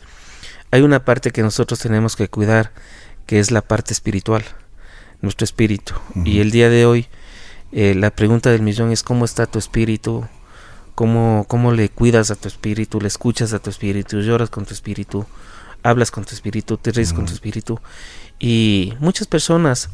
hay 0.70 0.82
una 0.82 1.04
parte 1.04 1.30
que 1.30 1.42
nosotros 1.42 1.80
tenemos 1.80 2.14
que 2.16 2.28
cuidar, 2.28 2.72
que 3.26 3.38
es 3.38 3.50
la 3.50 3.62
parte 3.62 3.92
espiritual, 3.92 4.44
nuestro 5.22 5.44
espíritu. 5.44 5.94
Y 6.24 6.40
el 6.40 6.50
día 6.50 6.68
de 6.68 6.84
hoy, 6.84 7.06
eh, 7.72 7.94
la 7.94 8.10
pregunta 8.10 8.50
del 8.50 8.62
millón 8.62 8.92
es 8.92 9.02
cómo 9.02 9.24
está 9.24 9.46
tu 9.46 9.58
espíritu, 9.58 10.26
cómo, 10.94 11.46
cómo 11.48 11.72
le 11.72 11.88
cuidas 11.88 12.30
a 12.30 12.36
tu 12.36 12.48
espíritu, 12.48 13.00
le 13.00 13.08
escuchas 13.08 13.52
a 13.52 13.58
tu 13.58 13.70
espíritu, 13.70 14.20
lloras 14.20 14.50
con 14.50 14.66
tu 14.66 14.74
espíritu, 14.74 15.26
hablas 15.82 16.10
con 16.10 16.24
tu 16.24 16.34
espíritu, 16.34 16.76
te 16.76 16.90
ríes 16.92 17.12
con 17.12 17.26
tu 17.26 17.32
espíritu. 17.32 17.80
Y 18.38 18.94
muchas 19.00 19.26
personas 19.26 19.90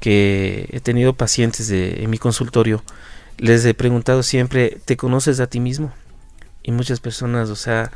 que 0.00 0.68
he 0.72 0.80
tenido 0.80 1.14
pacientes 1.14 1.68
de, 1.68 2.02
en 2.02 2.10
mi 2.10 2.18
consultorio, 2.18 2.82
les 3.38 3.64
he 3.64 3.74
preguntado 3.74 4.22
siempre, 4.22 4.80
¿te 4.84 4.96
conoces 4.96 5.40
a 5.40 5.46
ti 5.46 5.60
mismo? 5.60 5.92
Y 6.62 6.72
muchas 6.72 7.00
personas, 7.00 7.50
o 7.50 7.56
sea, 7.56 7.90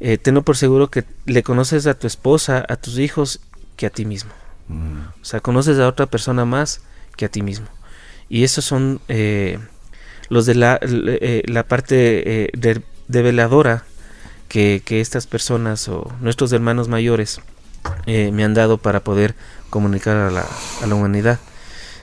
eh, 0.00 0.18
tengo 0.18 0.42
por 0.42 0.56
seguro 0.56 0.90
que 0.90 1.04
le 1.24 1.42
conoces 1.42 1.86
a 1.86 1.94
tu 1.94 2.06
esposa, 2.06 2.64
a 2.68 2.76
tus 2.76 2.98
hijos, 2.98 3.40
que 3.76 3.86
a 3.86 3.90
ti 3.90 4.04
mismo. 4.04 4.30
O 4.68 5.24
sea, 5.24 5.38
conoces 5.40 5.78
a 5.78 5.86
otra 5.86 6.06
persona 6.06 6.44
más 6.44 6.80
que 7.16 7.24
a 7.24 7.28
ti 7.28 7.42
mismo. 7.42 7.66
Y 8.28 8.42
esos 8.42 8.64
son 8.64 9.00
eh, 9.06 9.58
los 10.28 10.46
de 10.46 10.56
la, 10.56 10.80
eh, 10.82 11.42
la 11.46 11.62
parte 11.62 12.50
de, 12.52 12.82
veladora 13.22 13.84
que, 14.48 14.82
estas 14.88 15.26
personas 15.26 15.88
o 15.88 16.10
nuestros 16.20 16.52
hermanos 16.52 16.88
mayores 16.88 17.40
me 18.06 18.44
han 18.44 18.54
dado 18.54 18.78
para 18.78 19.00
poder 19.00 19.34
comunicar 19.70 20.16
a 20.16 20.30
la, 20.30 20.46
a 20.82 20.86
la 20.86 20.94
humanidad. 20.94 21.38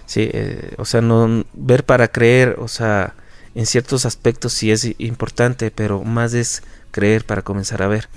Sí, 0.06 0.29
o 0.77 0.86
sea, 0.86 1.01
no 1.01 1.45
ver 1.53 1.86
para 1.86 2.08
creer, 2.08 2.58
o 2.60 2.67
sea, 2.67 3.13
en 3.56 3.65
ciertos 3.65 4.06
aspectos 4.06 4.53
sí 4.53 4.71
es 4.71 4.88
importante, 4.97 5.71
pero 5.71 6.03
más 6.03 6.34
es 6.34 6.63
creer 6.93 7.25
para 7.25 7.41
comenzar 7.41 7.82
a 7.82 7.88
ver. 7.88 8.08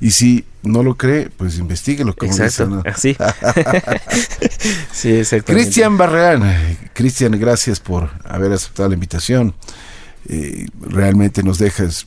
Y 0.00 0.10
si 0.10 0.44
no 0.62 0.82
lo 0.82 0.96
cree, 0.96 1.30
pues 1.30 1.58
investigue 1.58 2.04
lo 2.04 2.14
que 2.14 2.26
Exacto, 2.26 2.82
así. 2.84 3.16
sí, 4.92 5.14
exactamente. 5.14 5.52
Cristian 5.52 5.96
Barragán, 5.96 6.78
Cristian, 6.92 7.38
gracias 7.38 7.80
por 7.80 8.10
haber 8.24 8.52
aceptado 8.52 8.88
la 8.88 8.94
invitación. 8.94 9.54
Eh, 10.28 10.66
realmente 10.80 11.42
nos 11.42 11.58
dejas, 11.58 12.06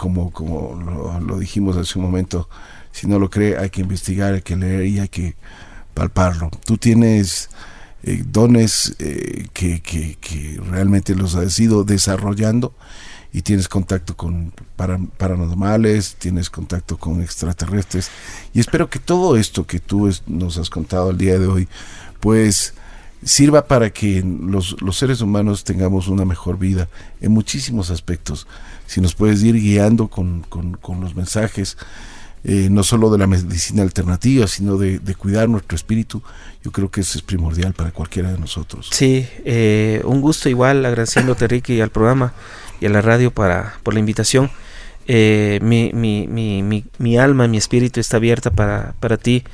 como, 0.00 0.30
como 0.30 1.20
lo, 1.20 1.38
dijimos 1.38 1.76
hace 1.76 1.98
un 1.98 2.06
momento, 2.06 2.48
si 2.90 3.06
no 3.06 3.18
lo 3.18 3.28
cree, 3.28 3.58
hay 3.58 3.68
que 3.68 3.82
investigar, 3.82 4.32
hay 4.32 4.40
que 4.40 4.56
leer 4.56 4.86
y 4.86 4.98
hay 4.98 5.08
que 5.08 5.36
palparlo. 5.92 6.50
Tú 6.64 6.78
tienes 6.78 7.50
eh, 8.02 8.24
dones 8.26 8.96
eh, 8.98 9.48
que, 9.52 9.82
que, 9.82 10.16
que 10.18 10.58
realmente 10.70 11.14
los 11.14 11.34
has 11.34 11.60
ido 11.60 11.84
desarrollando 11.84 12.72
y 13.30 13.42
tienes 13.42 13.68
contacto 13.68 14.16
con 14.16 14.54
paranormales, 15.18 16.14
tienes 16.14 16.48
contacto 16.48 16.96
con 16.96 17.20
extraterrestres. 17.20 18.10
Y 18.54 18.60
espero 18.60 18.88
que 18.88 19.00
todo 19.00 19.36
esto 19.36 19.66
que 19.66 19.80
tú 19.80 20.10
nos 20.26 20.56
has 20.56 20.70
contado 20.70 21.10
el 21.10 21.18
día 21.18 21.38
de 21.38 21.46
hoy, 21.46 21.68
pues 22.20 22.72
sirva 23.24 23.66
para 23.66 23.90
que 23.90 24.24
los, 24.24 24.76
seres 24.92 25.20
humanos 25.20 25.64
tengamos 25.64 26.08
una 26.08 26.24
mejor 26.24 26.58
vida 26.58 26.88
en 27.20 27.32
muchísimos 27.32 27.90
aspectos. 27.90 28.46
Si 28.86 29.00
nos 29.00 29.14
puedes 29.14 29.42
ir 29.42 29.54
guiando 29.54 30.08
con, 30.08 30.46
los 31.00 31.14
mensajes, 31.14 31.76
eh, 32.44 32.68
no 32.70 32.82
solo 32.82 33.10
de 33.10 33.18
la 33.18 33.26
medicina 33.26 33.82
alternativa, 33.82 34.46
sino 34.46 34.76
de, 34.78 35.00
cuidar 35.16 35.48
nuestro 35.48 35.76
espíritu, 35.76 36.22
yo 36.64 36.72
creo 36.72 36.90
que 36.90 37.02
eso 37.02 37.18
es 37.18 37.22
primordial 37.22 37.74
para 37.74 37.90
cualquiera 37.90 38.32
de 38.32 38.38
nosotros. 38.38 38.88
Sí, 38.90 39.26
eh, 39.44 40.00
un 40.04 40.20
gusto 40.20 40.48
igual, 40.48 40.84
agradeciéndote 40.86 41.46
Ricky 41.46 41.80
al 41.80 41.90
programa 41.90 42.32
y 42.80 42.86
a 42.86 42.90
la 42.90 43.02
radio 43.02 43.30
para, 43.30 43.74
por 43.82 43.94
la 43.94 44.00
invitación. 44.00 44.50
Eh, 45.06 45.58
mi, 45.62 45.90
mi, 45.92 46.26
mi, 46.26 46.84
mi, 46.98 47.18
alma, 47.18 47.48
mi 47.48 47.58
espíritu 47.58 48.00
está 48.00 48.16
abierta 48.16 48.50
para, 48.50 48.94
para 49.00 49.16
ti. 49.16 49.44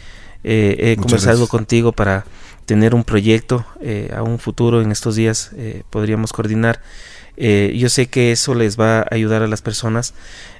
he 0.45 0.97
conversado 1.01 1.49
contigo 1.49 1.91
para 1.91 2.25
tener 2.67 2.95
un 2.95 3.05
proyecto 3.05 3.65
eh, 3.81 4.13
a 4.15 4.23
un 4.23 4.39
futuro 4.39 4.83
en 4.83 4.91
estos 4.93 5.17
días 5.17 5.51
eh, 5.57 5.85
podríamos 5.89 6.33
coordinar. 6.33 6.83
Eh, 7.39 7.75
yo 7.79 7.89
sé 7.89 8.09
que 8.09 8.33
eso 8.33 8.55
les 8.55 8.79
va 8.79 9.01
a 9.01 9.09
ayudar 9.13 9.43
a 9.43 9.47
las 9.47 9.63
personas. 9.63 10.13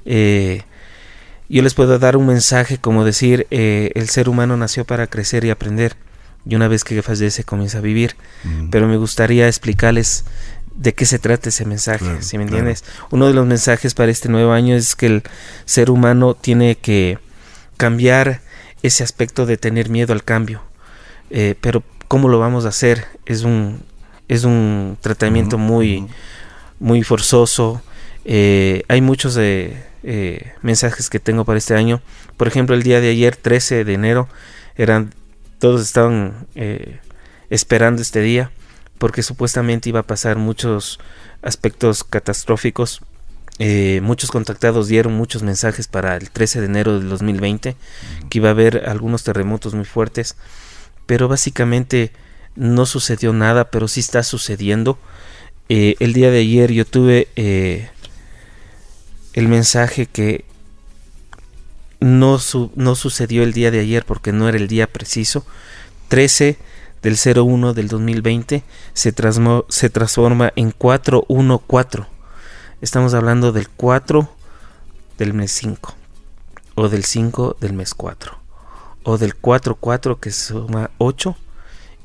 yo 0.05 1.63
les 1.63 1.75
puedo 1.75 1.99
dar 1.99 2.17
un 2.17 2.27
mensaje 2.27 2.79
como 2.79 3.05
decir, 3.05 3.47
el 3.51 4.09
ser 4.09 4.29
humano 4.29 4.57
nació 4.57 4.85
para 4.85 5.07
crecer 5.07 5.45
y 5.45 5.51
aprender. 5.51 5.97
Y 6.49 6.55
una 6.55 6.69
vez 6.69 6.85
que 6.85 7.03
fallece 7.03 7.43
comienza 7.43 7.79
a 7.79 7.81
vivir. 7.81 8.15
Pero 8.71 8.87
me 8.87 8.97
gustaría 8.97 9.49
explicarles 9.49 10.25
de 10.77 10.93
qué 10.93 11.07
se 11.07 11.19
trata 11.19 11.49
ese 11.49 11.65
mensaje, 11.65 12.23
si 12.23 12.39
me 12.39 12.45
entiendes. 12.45 12.85
Uno 13.11 13.27
de 13.27 13.35
los 13.35 13.47
mensajes 13.47 13.95
para 13.95 14.13
este 14.13 14.29
nuevo 14.29 14.53
año 14.53 14.77
es 14.77 14.95
que 14.95 15.07
el 15.07 15.23
ser 15.65 15.91
humano 15.91 16.35
tiene 16.35 16.77
que 16.77 17.19
cambiar 17.77 18.43
ese 18.83 19.03
aspecto 19.03 19.47
de 19.47 19.57
tener 19.57 19.89
miedo 19.89 20.13
al 20.13 20.23
cambio. 20.23 20.63
pero 21.61 21.83
¿Cómo 22.09 22.29
lo 22.29 22.39
vamos 22.39 22.65
a 22.65 22.69
hacer? 22.69 23.07
Es 23.27 23.43
un, 23.43 23.83
es 24.29 24.45
un 24.45 24.97
tratamiento 25.01 25.59
muy, 25.59 26.07
muy 26.79 27.03
forzoso. 27.03 27.83
Eh, 28.25 28.85
hay 28.89 29.01
muchos 29.01 29.37
eh, 29.37 29.83
eh, 30.05 30.53
mensajes 30.63 31.11
que 31.11 31.19
tengo 31.19 31.45
para 31.45 31.59
este 31.59 31.75
año. 31.75 32.01
Por 32.37 32.47
ejemplo, 32.47 32.77
el 32.77 32.85
día 32.85 33.01
de 33.01 33.11
ayer, 33.11 33.35
13 33.37 33.85
de 33.85 33.95
enero, 33.95 34.29
eran 34.77 35.15
todos 35.59 35.81
estaban 35.81 36.47
esperando 37.49 38.03
este 38.03 38.21
día 38.21 38.51
porque 38.99 39.23
supuestamente 39.23 39.89
iba 39.89 40.01
a 40.01 40.07
pasar 40.07 40.37
muchos 40.37 41.01
aspectos 41.41 42.05
catastróficos. 42.05 43.01
muchos 44.03 44.31
contactados 44.31 44.89
dieron 44.89 45.15
muchos 45.15 45.43
mensajes 45.43 45.89
para 45.89 46.17
el 46.17 46.31
13 46.31 46.61
de 46.61 46.67
enero 46.67 46.99
del 46.99 47.09
2020 47.09 47.75
que 48.29 48.39
iba 48.39 48.49
a 48.49 48.53
haber 48.53 48.87
algunos 48.87 49.25
terremotos 49.25 49.73
muy 49.73 49.87
fuertes 49.87 50.37
pero 51.07 51.29
básicamente 51.29 52.13
no 52.57 52.87
sucedió 52.87 53.33
nada, 53.33 53.71
pero 53.71 53.89
sí 53.89 54.01
está 54.01 54.23
sucediendo. 54.23 54.99
Eh, 55.69 55.97
el 56.01 56.13
día 56.13 56.31
de 56.31 56.41
ayer 56.41 56.73
yo 56.73 56.85
tuve 56.85 57.29
eh, 57.37 57.91
el 59.33 59.49
mensaje 59.49 60.07
que 60.07 60.45
no, 62.01 62.39
no 62.75 62.95
sucedió 62.95 63.43
el 63.43 63.53
día 63.53 63.71
de 63.71 63.81
ayer 63.81 64.05
porque 64.05 64.33
no 64.33 64.49
era 64.49 64.59
el 64.59 64.69
día 64.69 64.87
preciso. 64.87 65.47
13 66.09 66.57
del 67.03 67.17
01 67.17 67.75
del 67.75 67.89
2020 67.89 68.63
se, 68.93 69.15
se 69.69 69.91
transforma 69.91 70.53
en 70.57 70.71
414. 70.71 72.05
Estamos 72.81 73.15
hablando 73.15 73.53
del 73.53 73.69
4 73.69 74.29
del 75.19 75.35
mes 75.35 75.51
5 75.53 75.95
o 76.75 76.89
del 76.89 77.05
5 77.05 77.57
del 77.61 77.73
mes 77.73 77.95
4 77.95 78.46
o 79.07 79.19
del 79.19 79.41
4-4 79.41 80.19
que 80.19 80.33
suma 80.33 80.91
8 80.99 81.37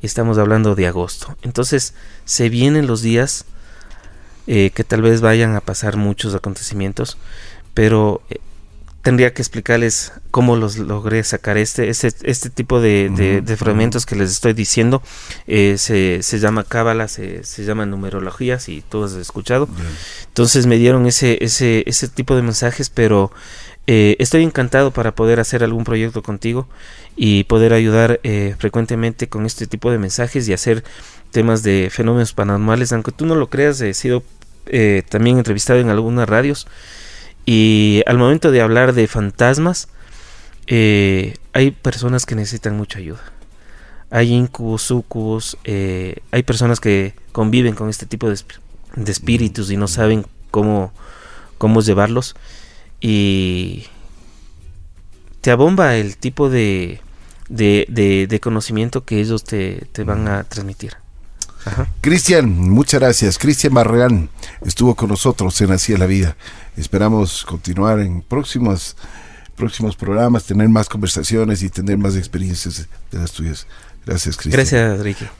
y 0.04 0.06
estamos 0.06 0.38
hablando 0.38 0.76
de 0.76 0.86
agosto. 0.86 1.36
Entonces 1.42 1.96
se 2.26 2.48
vienen 2.48 2.86
los 2.86 3.02
días 3.02 3.46
eh, 4.46 4.70
que 4.70 4.84
tal 4.84 5.02
vez 5.02 5.20
vayan 5.20 5.56
a 5.56 5.62
pasar 5.62 5.98
muchos 5.98 6.36
acontecimientos, 6.36 7.18
pero 7.74 8.22
eh, 8.30 8.38
tendría 9.02 9.34
que 9.34 9.42
explicarles 9.42 10.14
cómo 10.30 10.56
los 10.56 10.78
logré 10.78 11.24
sacar 11.24 11.58
este 11.58 11.90
este, 11.90 12.14
este 12.22 12.52
tipo 12.52 12.80
de, 12.80 13.44
fragmentos 13.58 14.06
que 14.06 14.16
les 14.16 14.30
estoy 14.30 14.54
diciendo. 14.54 15.02
Eh, 15.48 15.78
se, 15.80 16.22
se, 16.22 16.38
llama 16.38 16.64
cábala 16.64 17.08
se, 17.08 17.44
se, 17.44 17.64
llama 17.66 17.88
numerología 17.88 18.60
si 18.60 18.84
tú 18.88 19.04
has 19.04 19.14
escuchado. 19.14 19.68
Entonces 20.28 20.68
me 20.68 20.78
dieron 20.78 21.08
ese 21.08 21.44
ese 21.44 21.84
ese 21.88 22.08
tipo 22.08 22.36
de 22.36 22.44
mensajes 22.44 22.92
pero 22.92 23.32
eh, 23.94 24.16
estoy 24.20 24.44
encantado 24.44 24.92
para 24.92 25.14
poder 25.14 25.42
hacer 25.42 25.66
algún 25.66 25.84
proyecto 25.84 26.24
contigo 26.24 26.66
y 27.18 27.44
poder 27.44 27.74
ayudar 27.74 28.22
eh, 28.24 28.56
frecuentemente 28.58 29.28
con 29.28 29.46
este 29.46 29.68
tipo 29.68 29.92
de 29.92 29.98
mensajes 29.98 30.48
y 30.48 30.54
hacer 30.54 30.86
temas 31.32 31.62
de 31.62 31.90
fenómenos 31.92 32.32
paranormales. 32.32 32.94
Aunque 32.94 33.12
tú 33.12 33.26
no 33.26 33.36
lo 33.36 33.50
creas, 33.50 33.82
he 33.82 33.94
sido 33.94 34.24
eh, 34.68 35.04
también 35.10 35.38
entrevistado 35.38 35.82
en 35.82 35.90
algunas 35.90 36.30
radios 36.30 36.68
y 37.46 38.02
al 38.06 38.18
momento 38.18 38.50
de 38.52 38.62
hablar 38.62 38.94
de 38.94 39.08
fantasmas, 39.08 39.90
hay 40.70 41.72
personas 41.82 42.26
que 42.26 42.36
necesitan 42.36 42.78
mucha 42.78 43.00
ayuda. 43.00 43.20
Hay 44.10 44.32
incubos, 44.32 44.84
sucubos, 44.84 45.58
hay 45.66 46.44
personas 46.46 46.80
que 46.80 47.14
conviven 47.34 47.76
con 47.76 47.90
este 47.90 48.06
tipo 48.06 48.30
de, 48.30 48.40
de 48.96 49.12
espíritus 49.12 49.70
y 49.70 49.76
no 49.76 49.90
saben 49.90 50.26
cómo, 50.50 50.94
cómo 51.58 51.82
llevarlos 51.82 52.38
y 53.02 53.88
te 55.42 55.50
abomba 55.52 55.96
el 55.96 56.18
tipo 56.18 56.50
de, 56.50 57.02
de, 57.50 58.40
conocimiento 58.42 59.04
que 59.04 59.20
ellos 59.20 59.44
te, 59.44 59.88
van 60.06 60.28
a 60.28 60.44
transmitir. 60.44 60.94
Cristian, 62.00 62.50
muchas 62.70 63.00
gracias. 63.00 63.38
Cristian 63.38 63.74
Barragán 63.74 64.30
estuvo 64.66 64.96
con 64.96 65.10
nosotros 65.10 65.60
en 65.62 65.72
Así 65.72 65.94
es 65.94 66.00
la 66.00 66.06
Vida. 66.06 66.36
Esperamos 66.78 67.44
continuar 67.44 68.00
en 68.00 68.22
próximos, 68.22 68.96
próximos 69.56 69.96
programas, 69.96 70.46
tener 70.46 70.70
más 70.70 70.88
conversaciones 70.88 71.62
y 71.62 71.70
tener 71.70 71.98
más 71.98 72.16
experiencias 72.16 72.88
de 73.12 73.20
las 73.20 73.32
tuyas. 73.32 73.68
Gracias, 74.06 74.38
Cristian. 74.38 74.60
Gracias, 74.60 75.00
Ricky. 75.02 75.26